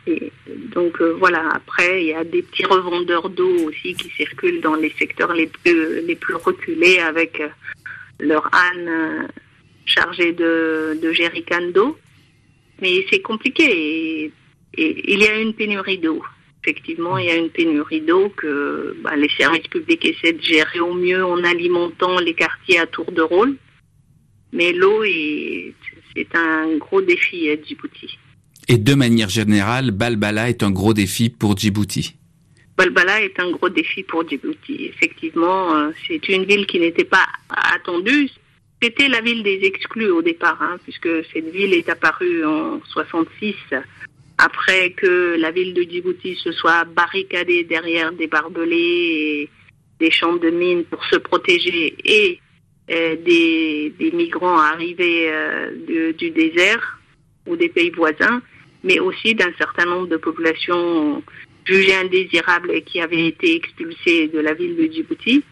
[0.07, 0.33] Et
[0.75, 1.49] donc euh, voilà.
[1.55, 5.47] Après, il y a des petits revendeurs d'eau aussi qui circulent dans les secteurs les
[5.47, 7.49] plus les plus reculés avec euh,
[8.21, 9.23] leur âne euh,
[9.87, 11.97] chargé de, de d'eau.
[12.83, 14.25] Mais c'est compliqué.
[14.25, 14.33] Et,
[14.77, 16.23] il y a une pénurie d'eau.
[16.63, 20.81] Effectivement, il y a une pénurie d'eau que bah, les services publics essaient de gérer
[20.81, 23.55] au mieux en alimentant les quartiers à tour de rôle.
[24.53, 25.75] Mais l'eau, est-
[26.17, 28.19] c'est un gros défi à Djibouti.
[28.69, 32.17] Et de manière générale, Balbala est un gros défi pour Djibouti.
[32.77, 34.87] Balbala est un gros défi pour Djibouti.
[34.87, 38.31] Effectivement, euh, c'est une ville qui n'était pas attendue.
[38.83, 43.55] C'était la ville des exclus au départ, hein, puisque cette ville est apparue en 66
[44.39, 49.51] après que la ville de Djibouti se soit barricadée derrière des barbelés et
[50.01, 52.41] des champs de mines pour se protéger et
[52.91, 56.99] euh, des, migrants arrivés euh, du désert
[57.47, 58.43] ou des pays voisins,
[58.85, 61.23] mais aussi d'un certain nombre de populations
[61.65, 65.43] jugées indésirables et qui avaient été expulsées de la ville de Djibouti,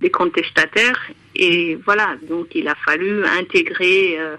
[0.00, 1.10] des contestataires.
[1.34, 4.36] Et voilà, donc il a fallu intégrer euh,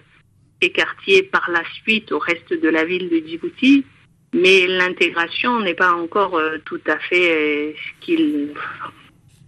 [0.61, 3.85] ces quartiers par la suite au reste de la ville de Djibouti,
[4.33, 8.53] mais l'intégration n'est pas encore euh, tout à fait euh, ce qu'il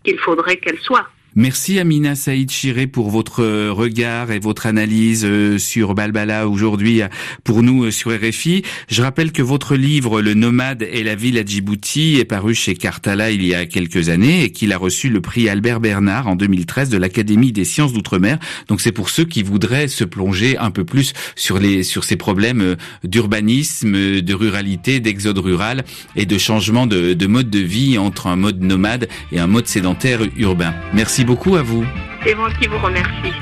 [0.03, 1.07] qu'il faudrait qu'elle soit.
[1.33, 7.01] Merci Amina Saïd Chiré pour votre euh, regard et votre analyse euh, sur Balbala aujourd'hui
[7.01, 7.07] euh,
[7.45, 8.63] pour nous sur RFI.
[8.89, 12.75] Je rappelle que votre livre Le nomade et la ville à Djibouti est paru chez
[12.75, 16.35] Cartala il y a quelques années et qu'il a reçu le prix Albert Bernard en
[16.35, 18.37] 2013 de l'Académie des sciences d'outre-mer.
[18.67, 22.17] Donc c'est pour ceux qui voudraient se plonger un peu plus sur les sur ces
[22.17, 25.85] problèmes d'urbanisme, de ruralité, d'exode rural
[26.17, 29.67] et de changement de, de mode de vie entre un mode nomade et un mode
[29.67, 30.73] sédentaire urbain.
[30.93, 31.85] Merci beaucoup à vous.
[32.23, 33.33] C'est moi qui vous remercie.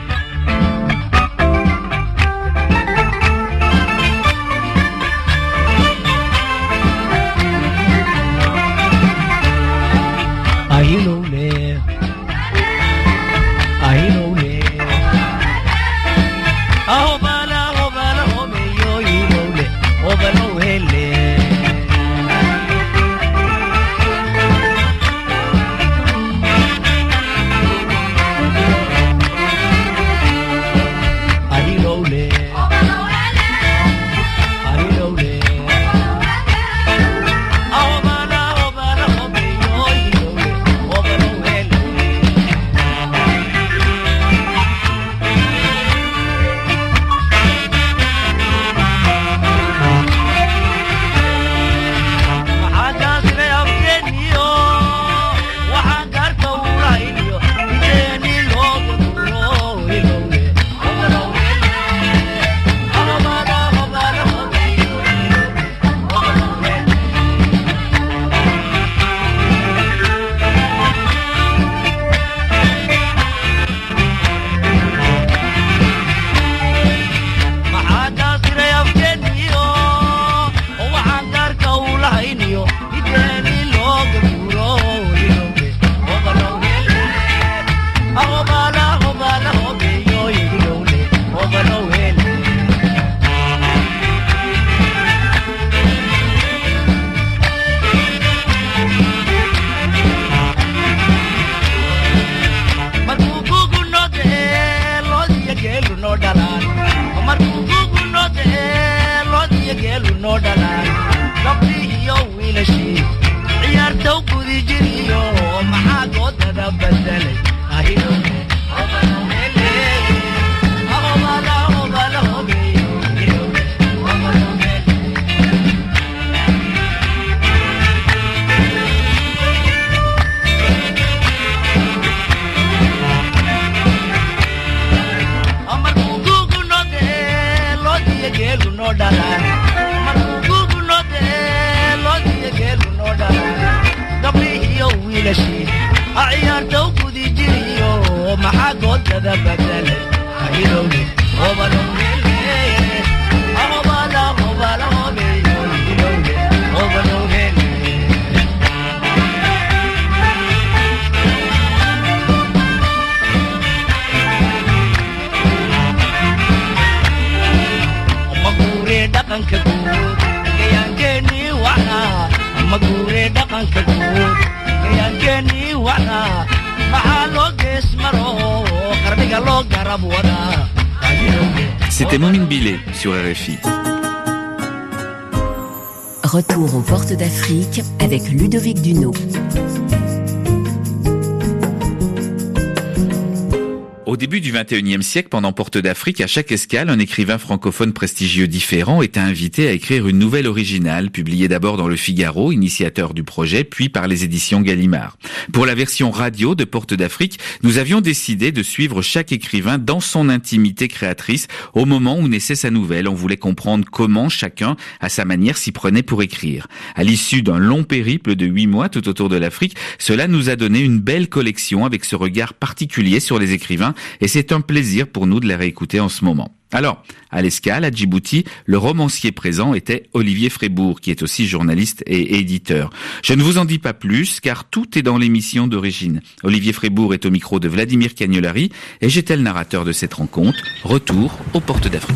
[194.63, 199.67] XXIe siècle, pendant Porte d'Afrique, à chaque escale, un écrivain francophone prestigieux différent était invité
[199.67, 204.07] à écrire une nouvelle originale, publiée d'abord dans le Figaro, initiateur du projet, puis par
[204.07, 205.17] les éditions Gallimard.
[205.53, 210.01] Pour la version radio de Porte d'Afrique, nous avions décidé de suivre chaque écrivain dans
[210.01, 213.07] son intimité créatrice au moment où naissait sa nouvelle.
[213.07, 216.67] On voulait comprendre comment chacun, à sa manière, s'y prenait pour écrire.
[216.95, 220.55] À l'issue d'un long périple de huit mois tout autour de l'Afrique, cela nous a
[220.55, 225.07] donné une belle collection avec ce regard particulier sur les écrivains et c'est un plaisir
[225.07, 226.51] pour nous de les réécouter en ce moment.
[226.71, 232.03] Alors, à l'escale, à Djibouti, le romancier présent était Olivier Frébourg, qui est aussi journaliste
[232.05, 232.91] et éditeur.
[233.23, 236.21] Je ne vous en dis pas plus, car tout est dans l'émission d'origine.
[236.43, 240.59] Olivier Frébourg est au micro de Vladimir Cagnolari, et j'étais le narrateur de cette rencontre.
[240.83, 242.15] Retour aux portes d'Afrique.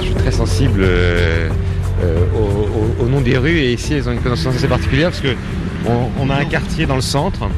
[0.00, 1.48] Je suis très sensible euh,
[2.02, 2.81] euh, au,
[3.20, 5.34] des rues et ici elles ont une connaissance assez particulière parce que
[6.20, 7.48] on, a un quartier dans le centre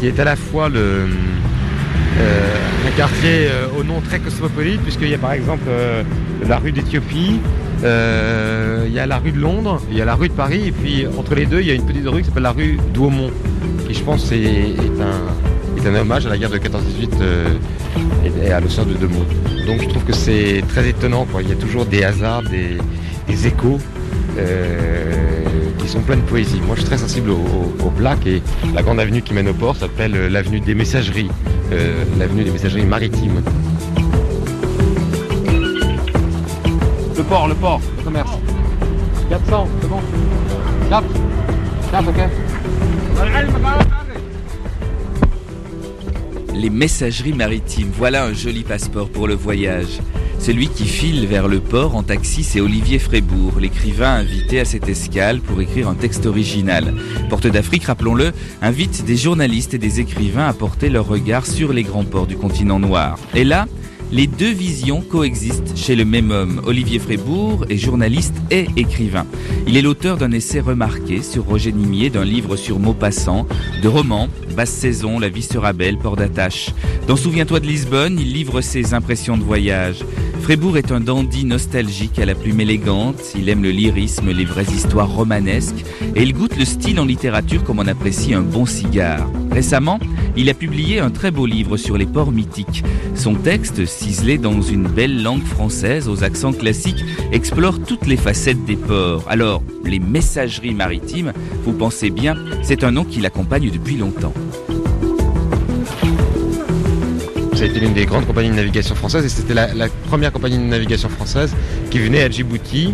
[0.00, 5.08] qui est à la fois le, euh, un quartier euh, au nom très cosmopolite puisqu'il
[5.08, 6.02] y a par exemple euh,
[6.48, 7.40] la rue d'Éthiopie,
[7.82, 10.72] il y a la rue de Londres, il y a la rue de Paris et
[10.72, 13.30] puis entre les deux il y a une petite rue qui s'appelle la rue d'Ouaumont
[13.86, 16.70] qui je pense est, un, un hommage à la guerre de 14-18
[17.20, 17.54] euh,
[18.44, 19.24] et, à l'océan de deux mots.
[19.66, 21.26] Donc je trouve que c'est très étonnant.
[21.30, 21.42] Quoi.
[21.42, 22.78] Il y a toujours des hasards, des,
[23.28, 23.78] des échos
[25.78, 26.60] qui sont pleins de poésie.
[26.66, 28.42] Moi je suis très sensible au, au, au black et
[28.74, 31.30] la grande avenue qui mène au port s'appelle euh, l'avenue des messageries,
[31.72, 33.42] euh, l'avenue des messageries maritimes.
[37.16, 38.30] Le port, le port, le commerce.
[39.30, 40.00] 400, c'est bon
[40.90, 41.04] 4
[41.92, 42.14] 4, ok
[46.54, 50.00] Les messageries maritimes, voilà un joli passeport pour le voyage.
[50.46, 54.88] Celui qui file vers le port en taxi, c'est Olivier Frébourg, l'écrivain invité à cette
[54.88, 56.94] escale pour écrire un texte original.
[57.28, 58.30] Porte d'Afrique, rappelons-le,
[58.62, 62.36] invite des journalistes et des écrivains à porter leur regard sur les grands ports du
[62.36, 63.18] continent noir.
[63.34, 63.66] Et là,
[64.12, 66.60] les deux visions coexistent chez le même homme.
[66.64, 69.26] Olivier Frébourg est journaliste et écrivain.
[69.66, 73.46] Il est l'auteur d'un essai remarqué sur Roger Nimier, d'un livre sur Maupassant,
[73.82, 76.70] de romans, Basse saison, La vie sera belle, Port d'attache.
[77.06, 79.98] Dans Souviens-toi de Lisbonne, il livre ses impressions de voyage.
[80.40, 84.62] Frébourg est un dandy nostalgique à la plume élégante, il aime le lyrisme, les vraies
[84.72, 89.28] histoires romanesques, et il goûte le style en littérature comme on apprécie un bon cigare.
[89.50, 89.98] Récemment,
[90.36, 92.84] il a publié un très beau livre sur les ports mythiques.
[93.14, 98.64] Son texte, ciselé dans une belle langue française aux accents classiques, explore toutes les facettes
[98.64, 99.24] des ports.
[99.28, 101.32] Alors, les messageries maritimes,
[101.64, 104.34] vous pensez bien, c'est un nom qui l'accompagne depuis longtemps.
[107.54, 110.58] Ça a été l'une des grandes compagnies de navigation françaises et c'était la, première compagnie
[110.58, 111.54] de navigation française
[111.90, 112.92] qui venait à Djibouti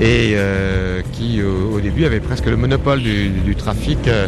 [0.00, 4.26] et euh, qui au, début avait presque le monopole du, du trafic euh,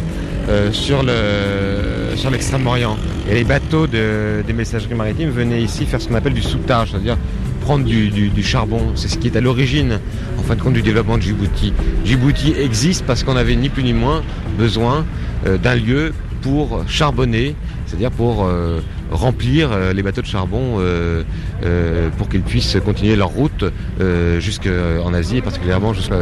[0.49, 2.97] euh, sur le sur l'extrême-orient.
[3.29, 6.91] Et les bateaux de- des messageries maritimes venaient ici faire ce qu'on appelle du soutage,
[6.91, 7.17] c'est-à-dire
[7.61, 8.81] prendre du, charbon.
[8.95, 9.99] C'est ce qui est à l'origine,
[10.39, 11.73] en fin de compte, du développement de Djibouti.
[12.05, 14.23] Djibouti existe parce qu'on avait ni plus ni moins
[14.57, 15.05] besoin
[15.47, 18.79] euh, d'un lieu pour charbonner, c'est-à-dire pour euh,
[19.11, 21.21] remplir euh, les bateaux de charbon euh,
[21.63, 23.63] euh, pour qu'ils puissent continuer leur route
[23.99, 26.15] euh, jusqu'en Asie et particulièrement jusqu'en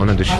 [0.00, 0.36] en Indochine.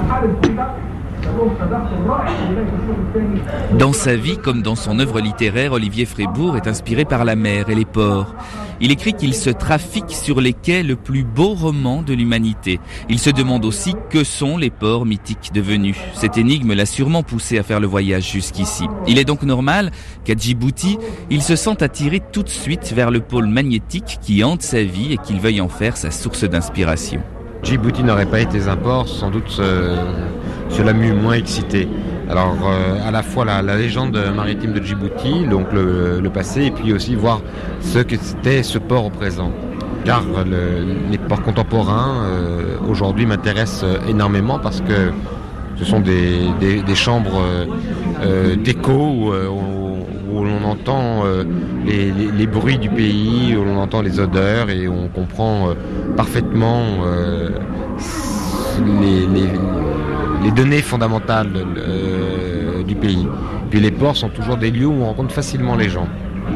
[3.78, 7.68] Dans sa vie comme dans son œuvre littéraire, Olivier Frébourg est inspiré par la mer
[7.68, 8.34] et les ports.
[8.80, 12.78] Il écrit qu'il se trafique sur les quais le plus beau roman de l'humanité.
[13.08, 15.96] Il se demande aussi que sont les ports mythiques devenus.
[16.14, 18.84] Cette énigme l'a sûrement poussé à faire le voyage jusqu'ici.
[19.06, 19.90] Il est donc normal
[20.24, 20.98] qu'à Djibouti,
[21.30, 25.14] il se sente attiré tout de suite vers le pôle magnétique qui hante sa vie
[25.14, 27.22] et qu'il veuille en faire sa source d'inspiration.
[27.62, 29.96] Djibouti n'aurait pas été un port, sans doute euh,
[30.68, 31.88] cela m'eût moins excité.
[32.28, 36.92] Alors euh, à la fois la, légende maritime de Djibouti, donc le, passé, et puis
[36.92, 37.40] aussi voir
[37.80, 39.52] ce que c'était ce port au présent.
[40.04, 45.12] Car le- les ports contemporains euh, aujourd'hui m'intéressent énormément parce que
[45.76, 46.48] ce sont des,
[46.94, 47.40] chambres
[48.24, 51.22] euh, d'écho où, où- où l'on entend
[51.86, 55.68] les, bruits du pays, où l'on entend les odeurs et on comprend
[56.16, 56.82] parfaitement
[58.84, 59.48] les-
[60.42, 63.26] les données fondamentales euh, du pays.
[63.70, 66.06] Puis les ports sont toujours des lieux où on rencontre facilement les gens,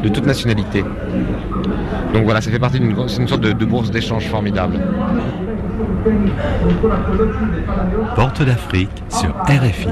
[0.03, 0.83] de toute nationalité.
[2.13, 4.79] Donc voilà, ça fait partie d'une une sorte de, de bourse d'échange formidable.
[8.15, 9.87] Porte d'Afrique sur RFI.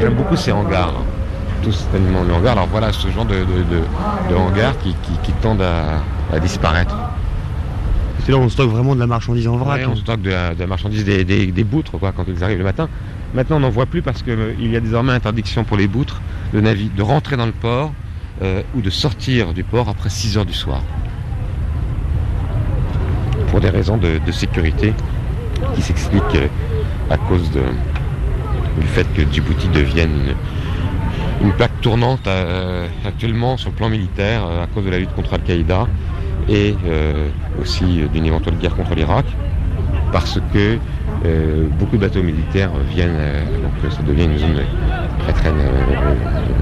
[0.00, 0.94] J'aime beaucoup ces hangars.
[1.62, 2.52] Tous ces animaux de hangars.
[2.52, 6.38] Alors voilà ce genre de, de, de- de hangars qui, qui, qui tendent à, à
[6.40, 6.94] disparaître.
[8.24, 9.78] C'est là où on stocke vraiment de la marchandise en vrac.
[9.78, 9.90] Ouais, hein.
[9.92, 12.58] on stocke de, la- de la marchandise des, des, des boutres quoi, quand ils arrivent
[12.58, 12.88] le matin.
[13.34, 16.20] Maintenant on n'en voit plus parce qu'il y a désormais interdiction pour les boutres
[16.52, 17.92] de, rentrer dans le port
[18.42, 20.82] euh, ou de sortir du port après 6 heures du soir.
[23.50, 24.92] Pour des raisons de, de sécurité
[25.74, 26.48] qui s'expliquent euh,
[27.10, 27.62] à cause de,
[28.80, 30.10] du fait que Djibouti devienne
[31.40, 34.98] une, une plaque tournante euh, actuellement sur le plan militaire euh, à cause de la
[34.98, 35.86] lutte contre Al-Qaïda
[36.50, 37.28] et euh,
[37.60, 39.24] aussi euh, d'une éventuelle guerre contre l'Irak
[40.12, 40.76] parce que
[41.24, 43.16] euh, beaucoup de bateaux militaires viennent,
[43.62, 44.60] donc ça devient une zone
[45.20, 45.52] très très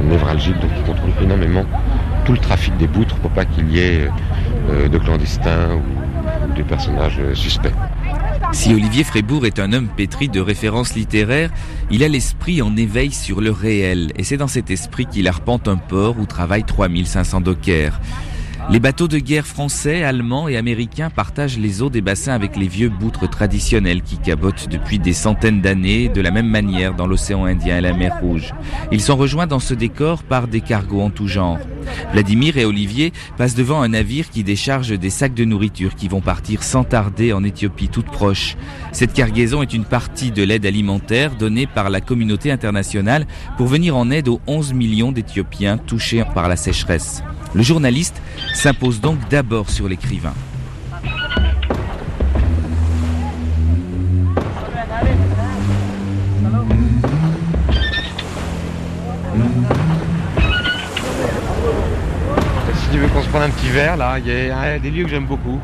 [0.05, 1.64] névralgique, donc ils contrôlent énormément
[2.26, 4.09] tout le trafic des boutres pour pas qu'il y ait
[4.91, 7.72] de clandestins ou, de personnages suspects.
[8.53, 11.51] Si Olivier Frébourg est un homme pétri de références littéraires,
[11.91, 15.68] il a l'esprit en éveil sur le réel, et c'est dans cet esprit qu'il arpente
[15.68, 17.99] un port où travaillent 3500 dockers.
[18.71, 22.69] Les bateaux de guerre français, allemands et américains partagent les eaux des bassins avec les
[22.69, 27.47] vieux boutres traditionnels qui cabotent depuis des centaines d'années de la même manière dans l'océan
[27.47, 28.53] Indien et la mer Rouge.
[28.93, 31.59] Ils sont rejoints dans ce décor par des cargos en tout genre.
[32.12, 36.21] Vladimir et Olivier passent devant un navire qui décharge des sacs de nourriture qui vont
[36.21, 38.59] partir sans tarder en Éthiopie toute proche.
[38.93, 43.97] Cette cargaison est une partie de l'aide alimentaire donnée par la communauté internationale pour venir
[43.97, 47.23] en aide aux 11 millions d'Éthiopiens touchés par la sécheresse.
[47.55, 48.20] Le journaliste
[48.53, 50.34] s'impose donc d'abord sur l'écrivain.
[62.74, 65.05] Si tu veux qu'on se prenne un petit verre, là, il y a des lieux
[65.05, 65.59] que j'aime beaucoup,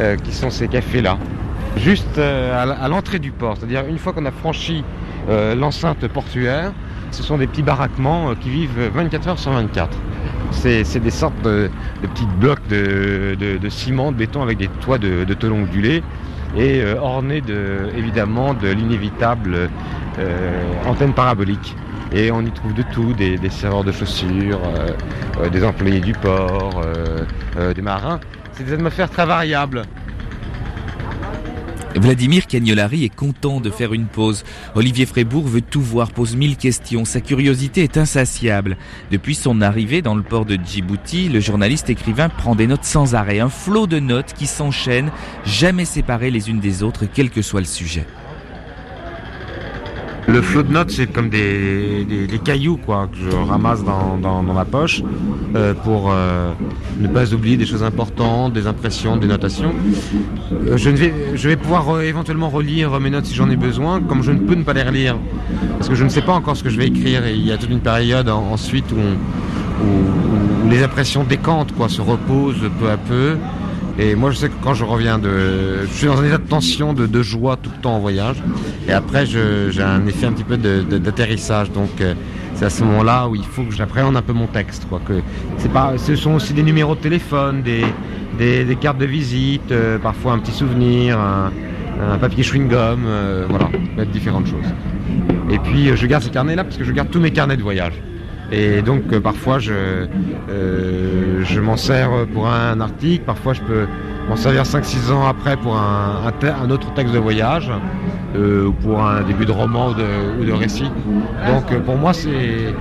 [0.00, 1.16] euh, qui sont ces cafés-là.
[1.76, 4.82] Juste euh, à l'entrée du port, c'est-à-dire une fois qu'on a franchi
[5.28, 6.72] euh, l'enceinte portuaire,
[7.12, 9.96] ce sont des petits baraquements qui vivent 24 heures sur 24.
[10.50, 11.70] C'est des sortes de,
[12.02, 16.02] petits blocs de, ciment, de béton avec des toits de, tôle ondulés
[16.56, 19.68] et euh, ornés de, évidemment de l'inévitable
[20.18, 21.76] euh, antenne parabolique.
[22.12, 24.60] Et on y trouve de tout, des, serveurs de chaussures,
[25.38, 26.82] euh, des employés du port,
[27.74, 28.18] des marins.
[28.52, 29.82] C'est des atmosphères très variables.
[31.98, 34.44] Vladimir Cagnolari est content de faire une pause.
[34.76, 37.04] Olivier Frébourg veut tout voir, pose mille questions.
[37.04, 38.76] Sa curiosité est insatiable.
[39.10, 43.16] Depuis son arrivée dans le port de Djibouti, le journaliste écrivain prend des notes sans
[43.16, 43.40] arrêt.
[43.40, 45.10] Un flot de notes qui s'enchaînent,
[45.44, 48.06] jamais séparées les unes des autres, quel que soit le sujet.
[50.28, 52.06] Le flot de notes, c'est comme des,
[52.44, 55.02] cailloux quoi, que je ramasse dans, ma poche
[55.56, 56.52] euh, pour euh,
[57.00, 59.72] ne pas oublier des choses importantes, des impressions, des notations.
[60.52, 64.40] Euh, je, vais, pouvoir éventuellement relire mes notes si j'en ai besoin, comme je ne
[64.40, 65.16] peux ne pas les relire.
[65.78, 67.50] Parce que je ne sais pas encore ce que je vais écrire et il y
[67.50, 72.98] a toute une période en- ensuite où les impressions décantent, quoi, se reposent peu à
[72.98, 73.38] peu.
[73.98, 76.46] Et moi, je sais que quand je reviens de, je suis dans un état de
[76.46, 78.36] tension, de, joie tout le temps en voyage.
[78.88, 81.72] Et après, j'ai un effet un petit peu d'atterrissage.
[81.72, 82.14] Donc, euh,
[82.54, 84.86] c'est à ce moment-là où il faut que j'appréhende un peu mon texte.
[85.04, 85.20] Que
[85.98, 90.52] ce sont aussi des numéros de téléphone, des, cartes de visite, euh, parfois un petit
[90.52, 91.50] souvenir, un,
[92.18, 93.68] papier chewing-gum, euh, voilà,
[94.12, 94.72] différentes choses.
[95.50, 97.94] Et puis, je garde ces carnets-là parce que je garde tous mes carnets de voyage.
[98.50, 99.72] Et donc euh, parfois je,
[100.50, 103.86] euh, je m'en sers pour un article, parfois je peux
[104.28, 107.70] m'en servir 5-6 ans après pour un, un te- un autre texte de voyage,
[108.36, 110.90] euh, ou pour un début de roman ou de, ou de récit.
[111.46, 112.74] Donc euh, pour moi c'est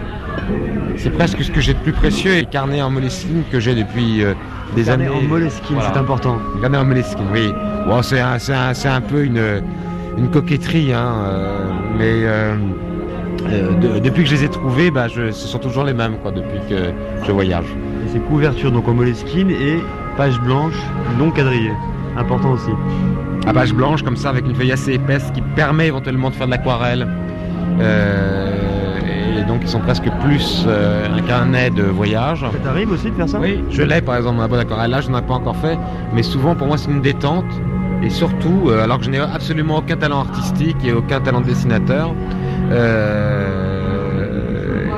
[0.97, 3.75] c'est presque ce que j'ai de plus précieux et les carnets en moleskine que j'ai
[3.75, 4.33] depuis euh,
[4.75, 5.15] des Carnet années.
[5.17, 6.37] en moleskine, c'est important.
[6.55, 7.51] Les Carnets en moleskine, oui.
[7.87, 9.61] Bon, c'est un, c'est un- c'est un peu une,
[10.17, 11.13] une coquetterie, hein,
[11.97, 12.25] mais
[13.45, 16.17] euh, de- depuis que je les ai trouvés, bah, je- ce sont toujours les mêmes
[16.21, 16.91] quoi, depuis que
[17.25, 17.65] je voyage.
[18.05, 19.79] Et c'est couverture donc en moleskine et
[20.17, 20.75] page blanche
[21.19, 21.73] non quadrillée.
[22.17, 22.71] Important aussi.
[23.45, 26.47] À page blanche comme ça avec une feuille assez épaisse qui permet éventuellement de faire
[26.47, 27.07] de l'aquarelle.
[27.79, 32.41] Euh, et donc ils sont presque plus euh, un carnet de voyage.
[32.41, 33.39] Ça t'arrive aussi de faire ça?
[33.39, 34.91] Oui, je l'ai par exemple ma boîte d'aquarelle.
[34.91, 35.77] Là je n'en ai pas encore fait,
[36.13, 37.45] mais souvent pour moi c'est une détente.
[38.03, 42.13] Et surtout, alors que je n'ai absolument aucun talent artistique et aucun talent de dessinateur,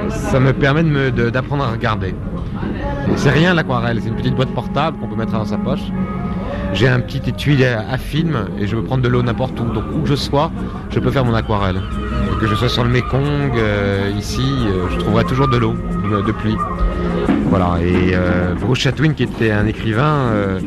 [0.09, 2.13] ça me permet d'apprendre à regarder.
[3.15, 5.81] C'est rien l'aquarelle, c'est une petite boîte portable qu'on peut mettre dans sa poche.
[6.73, 9.65] J'ai un petit étui à, film et je peux prendre de l'eau n'importe où.
[9.65, 10.51] Donc où que je sois,
[10.91, 11.81] je peux faire mon aquarelle.
[12.39, 16.31] Que je sois sur le Mekong, euh, ici, euh, je trouverai toujours de l'eau, de,
[16.31, 16.55] pluie.
[17.49, 17.79] Voilà.
[17.81, 20.59] Et euh, Bruce Chatwin, qui était un écrivain, euh,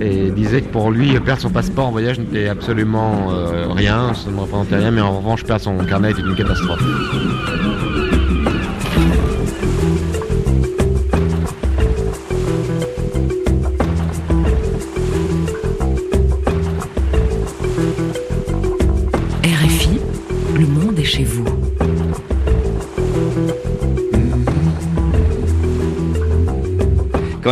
[0.00, 4.30] et disait que pour lui, perdre son passeport en voyage n'était absolument euh, rien, ça
[4.30, 6.82] ne représentait rien, mais en revanche, perdre son carnet était une catastrophe.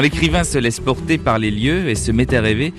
[0.05, 2.75] L'écrivain se laisse porter par les lieux et se met à rêver,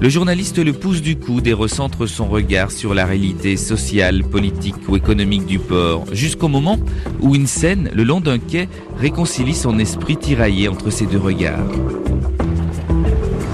[0.00, 4.88] le journaliste le pousse du coude et recentre son regard sur la réalité sociale, politique
[4.88, 6.78] ou économique du port, jusqu'au moment
[7.20, 8.66] où une scène, le long d'un quai,
[8.96, 11.68] réconcilie son esprit tiraillé entre ces deux regards.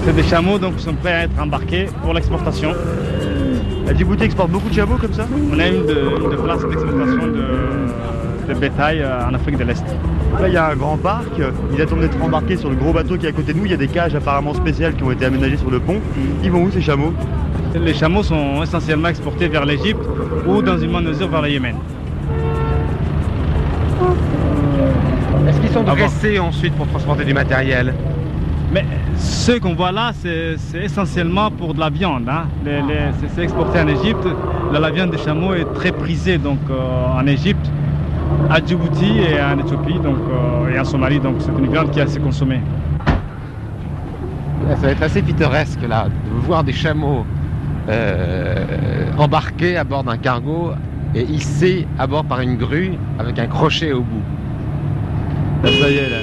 [0.05, 2.71] C'est des chameaux, donc ils sont prêts à être embarqués pour l'exportation.
[3.85, 8.53] La Djibouti exporte beaucoup de chameaux comme ça On a une de, place d'exportation de,
[8.53, 9.83] de bétail euh, en Afrique de l'Est.
[10.39, 11.25] Là, il y a un grand parc.
[11.73, 13.65] Il attend d'être embarqué sur le gros bateau qui est à côté de nous.
[13.65, 15.99] Il y a des cages apparemment spéciales qui ont été aménagées sur le pont.
[16.43, 17.13] Ils vont où ces chameaux?
[17.75, 20.01] Les chameaux sont essentiellement exportés vers l'Égypte
[20.47, 21.75] ou dans une bonne mesure vers le Yémen.
[25.47, 27.93] Est-ce qu'ils sont Ah dressés ensuite pour transporter du matériel?
[28.73, 32.27] Mais ce qu'on voit là, c'est essentiellement pour de la viande.
[32.29, 32.43] hein.
[32.65, 34.27] C'est- c'est exporté en Égypte.
[34.73, 36.73] Là, la viande des chameaux est très prisée donc, euh,
[37.19, 37.71] en Égypte,
[38.49, 41.19] à Djibouti et en Éthiopie donc, euh, et en Somalie.
[41.19, 42.61] Donc c'est une viande qui est assez consommée.
[44.69, 47.25] Ça va être assez pittoresque là, de voir des chameaux
[47.89, 48.65] euh,
[49.17, 50.71] embarqués à bord d'un cargo
[51.15, 54.23] et hissés à bord par une grue avec un crochet au bout.
[55.63, 56.17] Ça y est là.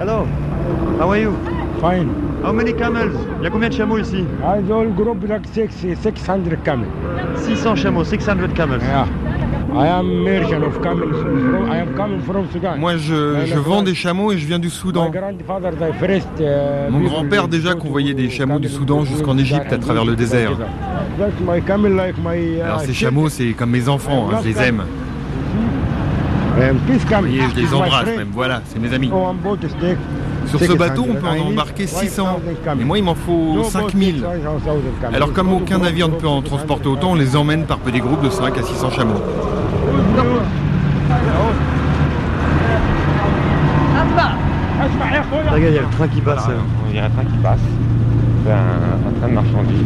[0.00, 0.26] Hello,
[1.00, 1.32] how are you?
[1.80, 2.08] Fine.
[2.44, 3.12] How many camels?
[3.38, 4.24] Il y a combien de chameaux ici?
[4.42, 6.86] I all group like six, 600 camel.
[7.36, 8.80] 600 chameaux, 600 camels.
[8.80, 9.06] Yeah.
[12.78, 15.10] Moi, je, je vends des chameaux et je viens du Soudan.
[15.10, 20.52] Uh, Mon grand-père déjà convoyait des chameaux du Soudan jusqu'en Égypte à travers le désert.
[20.52, 21.24] Uh,
[22.62, 24.84] Alors ces chameaux, c'est comme mes enfants, hein, je les aime.
[26.58, 29.10] Voyez, je les embrasse même, voilà, c'est mes amis.
[29.12, 29.28] Oh,
[30.46, 30.76] Sur ce 600.
[30.76, 32.24] bateau, on peut en embarquer 600.
[32.24, 32.78] 5,000 camels.
[32.78, 34.22] Mais moi, il m'en faut No boat 5000.
[34.22, 35.16] takes 5,000 camels.
[35.16, 38.22] Alors comme aucun navire ne peut en transporter autant, on les emmène par petits groupes
[38.24, 39.22] de 5 à 600 chameaux.
[45.08, 46.44] Regarde, il y a le train qui passe.
[46.44, 47.60] Voilà, il y a un train qui passe.
[48.44, 49.82] C'est un, un train de marchandises.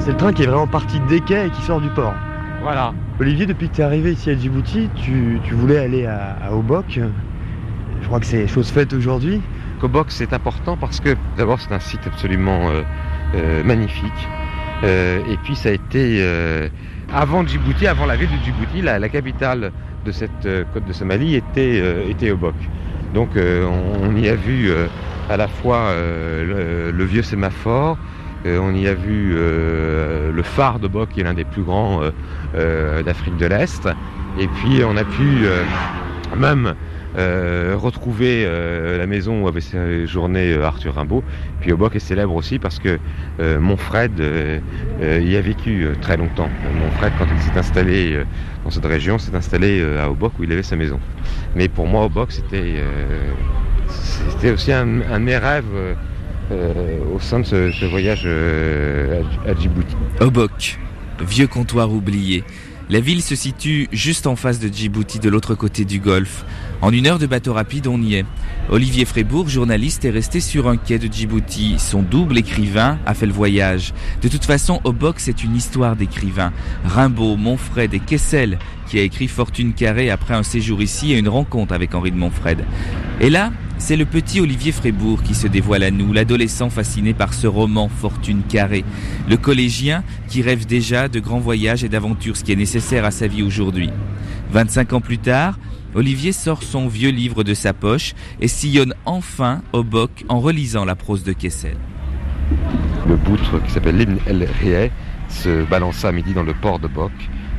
[0.00, 2.12] C'est le train qui est vraiment parti des quais et qui sort du port.
[2.64, 2.94] Voilà.
[3.20, 6.52] Olivier, depuis que tu es arrivé ici à Djibouti, tu, tu voulais aller à, à
[6.52, 6.98] Obok.
[8.00, 9.42] Je crois que c'est chose faite aujourd'hui.
[9.82, 12.80] Kobok, c'est important parce que d'abord, c'est un site absolument euh,
[13.34, 14.28] euh, magnifique.
[14.82, 16.26] Euh, et puis, ça a été,
[17.12, 19.70] avant Djibouti, avant la ville de Djibouti, la, la capitale
[20.06, 22.54] de cette côte de Somalie était, était Obok.
[23.12, 24.70] Donc, on, on y a vu
[25.28, 27.98] à la fois le, le vieux sémaphore,
[28.46, 32.02] on y a vu euh, le phare de Bok, qui est l'un des plus grands
[32.02, 32.10] euh,
[32.54, 33.88] euh, d'Afrique de l'Est.
[34.38, 35.62] Et puis on a pu euh,
[36.36, 36.74] même
[37.16, 41.22] euh, retrouver euh, la maison où avait séjourné euh, Arthur Rimbaud.
[41.60, 42.98] Puis Obok est célèbre aussi parce que
[43.40, 44.58] euh, euh,
[45.00, 46.48] euh, y a vécu euh, très longtemps.
[46.80, 48.24] Monfred, quand il s'est installé euh,
[48.64, 50.98] dans cette région, s'est installé euh, à Obok où il avait sa maison.
[51.54, 55.96] Mais pour moi, Obok, c'était euh, aussi un, un rêves.
[56.50, 59.96] Euh, au sein de ce, ce voyage euh, à, à Djibouti.
[60.20, 60.78] Obok,
[61.26, 62.44] vieux comptoir oublié.
[62.90, 66.44] La ville se situe juste en face de Djibouti, de l'autre côté du Golfe.
[66.82, 68.26] En une heure de bateau rapide, on y est.
[68.68, 71.76] Olivier Frébourg, journaliste, est resté sur un quai de Djibouti.
[71.78, 73.94] Son double écrivain a fait le voyage.
[74.20, 76.52] De toute façon, Obok, c'est une histoire d'écrivains.
[76.84, 81.28] Rimbaud, Monfred et Kessel, qui a écrit Fortune carrée après un séjour ici et une
[81.30, 82.66] rencontre avec Henri de Monfred.
[83.18, 87.34] Et là, c'est le petit Olivier Frébourg qui se dévoile à nous, l'adolescent fasciné par
[87.34, 88.84] ce roman Fortune carrée,
[89.28, 93.10] le collégien qui rêve déjà de grands voyages et d'aventures, ce qui est nécessaire à
[93.10, 93.90] sa vie aujourd'hui.
[94.52, 95.58] 25 ans plus tard,
[95.94, 100.96] Olivier sort son vieux livre de sa poche et sillonne enfin Obok en relisant la
[100.96, 101.76] prose de Kessel.
[103.08, 104.48] Le boutre qui s'appelle l'Ibn El
[105.28, 107.12] se balança à midi dans le port de Bok.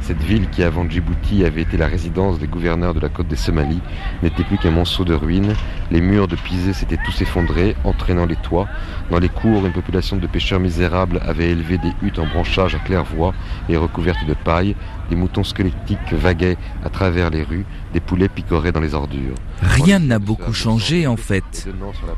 [0.06, 3.36] Cette ville qui avant Djibouti avait été la résidence des gouverneurs de la côte des
[3.36, 3.82] Somalies
[4.22, 5.56] n'était plus qu'un monceau de ruines.
[5.90, 8.68] Les murs de Pisé s'étaient tous effondrés, entraînant les toits.
[9.10, 12.78] Dans les cours, une population de pêcheurs misérables avait élevé des huttes en branchage à
[12.78, 13.34] claire-voie
[13.68, 14.76] et recouvertes de paille.
[15.10, 19.34] Des moutons squelettiques vaguaient à travers les rues, des poulets picoraient dans les ordures.
[19.64, 21.68] Rien n'a beaucoup changé en fait.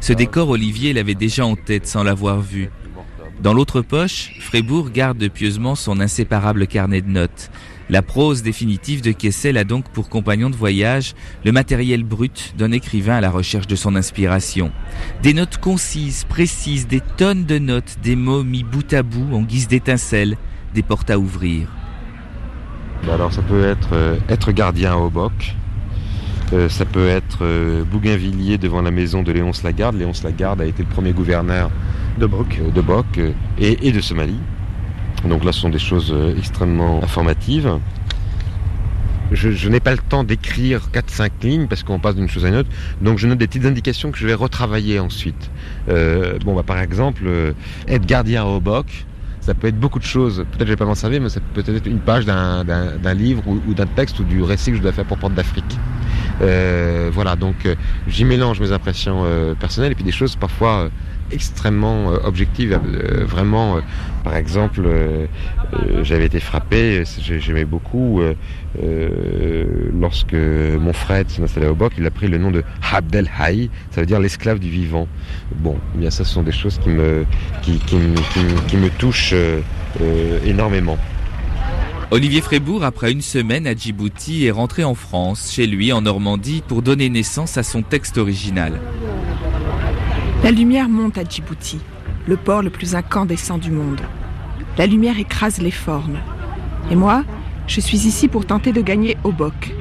[0.02, 2.70] Ce décor, Olivier l'avait déjà en tête sans l'avoir vu.
[3.42, 7.50] Dans l'autre poche, Frébourg garde pieusement son inséparable carnet de notes.
[7.90, 11.16] La prose définitive de Kessel a donc pour compagnon de voyage
[11.46, 14.72] le matériel brut d'un écrivain à la recherche de son inspiration.
[15.24, 19.42] Des notes concises, précises, des tonnes de notes, des mots mis bout à bout en
[19.42, 20.36] guise d'étincelles,
[20.74, 21.70] des portes à ouvrir.
[23.06, 25.56] Bah alors ça peut être euh, être gardien à Auboc,
[26.52, 29.96] euh, ça peut être euh, Bougainvilliers devant la maison de Léonce Lagarde.
[29.96, 31.72] Léonce Lagarde a été le premier gouverneur
[32.20, 33.20] de Boc, de Boc
[33.60, 34.40] et, et de Somalie.
[35.26, 37.80] Donc là, ce sont des choses extrêmement informatives.
[39.32, 42.56] Je, n'ai pas le temps d'écrire 4-5 lignes parce qu'on passe d'une chose à une
[42.56, 42.70] autre.
[43.02, 45.52] Donc je note des petites indications que je vais retravailler ensuite.
[45.90, 47.52] Euh, bon, bah, par exemple, euh,
[47.90, 49.06] être gardien à Auboc,
[49.48, 50.38] ça peut être beaucoup de choses.
[50.38, 53.44] Peut-être que je vais pas m'en servir, mais ça peut être une page d'un, livre
[53.48, 55.78] ou, d'un texte ou du récit que je dois faire pour Porte d'Afrique.
[56.42, 57.76] Euh, voilà, donc euh,
[58.08, 60.90] j'y mélange mes impressions euh, personnelles et puis des choses parfois
[61.32, 62.80] extrêmement objectives.
[63.26, 63.80] vraiment,
[64.24, 64.82] par exemple,
[66.04, 68.22] j'avais été frappé, j'aimais beaucoup
[70.00, 73.70] lorsque mon frère s'est installé au Boc, il a pris le nom de Abdel Haï,
[73.92, 75.08] ça veut dire l'esclave du vivant.
[75.56, 77.26] Bon, eh bien ça, ce sont des choses qui me,
[77.62, 77.98] qui, qui,
[78.34, 79.36] qui, qui me touchent
[80.46, 80.98] énormément.
[82.10, 86.64] Olivier Frébourg, après une semaine à Djibouti, est rentré en France, chez lui en Normandie,
[86.66, 88.80] pour donner naissance à son texte original.
[90.44, 91.80] La lumière monte à Djibouti,
[92.28, 94.02] le port le plus incandescent du monde.
[94.78, 96.20] La lumière écrase les formes.
[96.92, 97.24] Et moi,
[97.66, 99.74] je suis ici pour tenter de gagner boc.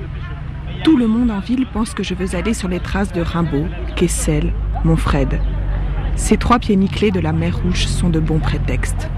[0.82, 3.66] Tout le monde en ville pense que je veux aller sur les traces de Rimbaud,
[3.96, 4.52] Kessel,
[4.84, 5.40] Monfred.
[6.16, 9.08] Ces trois pieds nickelés de la mer Rouge sont de bons prétextes.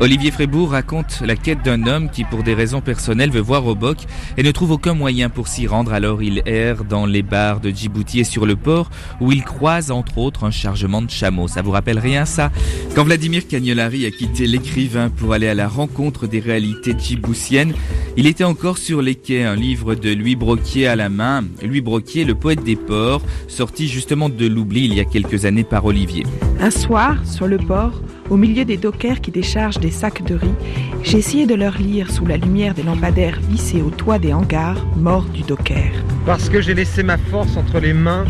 [0.00, 3.98] Olivier Frébourg raconte la quête d'un homme qui, pour des raisons personnelles, veut voir Obock
[4.36, 5.92] et ne trouve aucun moyen pour s'y rendre.
[5.94, 8.90] Alors il erre dans les bars de Djibouti et sur le port
[9.20, 11.48] où il croise entre autres un chargement de chameaux.
[11.48, 12.50] Ça vous rappelle rien ça?
[12.94, 17.72] Quand Vladimir Cagnolari a quitté l'écrivain pour aller à la rencontre des réalités djiboutiennes,
[18.16, 21.44] il était encore sur les quais, un livre de Louis Broquier à la main.
[21.62, 25.64] Louis Broquier, le poète des ports, sorti justement de l'oubli il y a quelques années
[25.64, 26.24] par Olivier.
[26.60, 30.54] Un soir, sur le port, au milieu des dockers qui déchargent des sacs de riz,
[31.02, 34.84] j'ai essayé de leur lire sous la lumière des lampadaires vissés au toit des hangars,
[34.96, 35.90] morts du docker.
[36.26, 38.24] Parce que j'ai laissé ma force entre les mains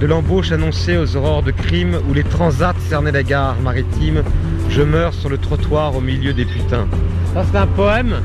[0.00, 4.22] de l'embauche annoncée aux aurores de crime où les transats cernaient la gare maritime,
[4.68, 6.88] je meurs sur le trottoir au milieu des putains.
[7.34, 8.16] Ça c'est un poème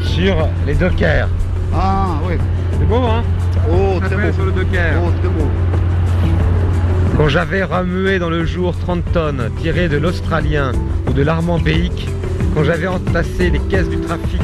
[0.00, 1.28] sur les dockers.
[1.74, 2.34] Ah oui.
[2.78, 3.22] C'est beau hein?
[3.70, 4.32] Oh très beau.
[4.32, 5.02] sur le docker.
[5.04, 5.48] Oh très beau.
[7.20, 10.72] Quand j'avais remué dans le jour 30 tonnes tirées de l'Australien
[11.06, 12.08] ou de l'Armand-Béic,
[12.54, 14.40] quand j'avais entassé les caisses du trafic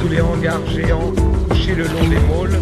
[0.00, 1.12] sous les hangars géants
[1.48, 2.56] couchés le long des môles.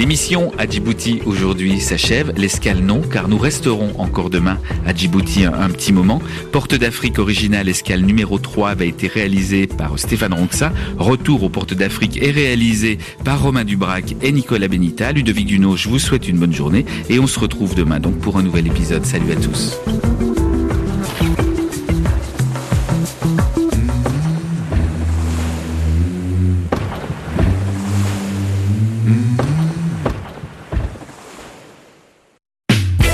[0.00, 5.68] L'émission à Djibouti aujourd'hui s'achève, l'escale non, car nous resterons encore demain à Djibouti un,
[5.68, 6.22] petit moment.
[6.52, 10.72] Porte d'Afrique originale, escale numéro 3 avait été réalisée par Stéphane Ronxa.
[10.96, 12.96] Retour aux Portes d'Afrique est réalisé
[13.26, 15.12] par Romain Dubrac et Nicolas Benita.
[15.12, 18.38] Ludovic Duno, je vous souhaite une bonne journée et on se retrouve demain donc pour
[18.38, 19.04] un nouvel épisode.
[19.04, 19.76] Salut à tous.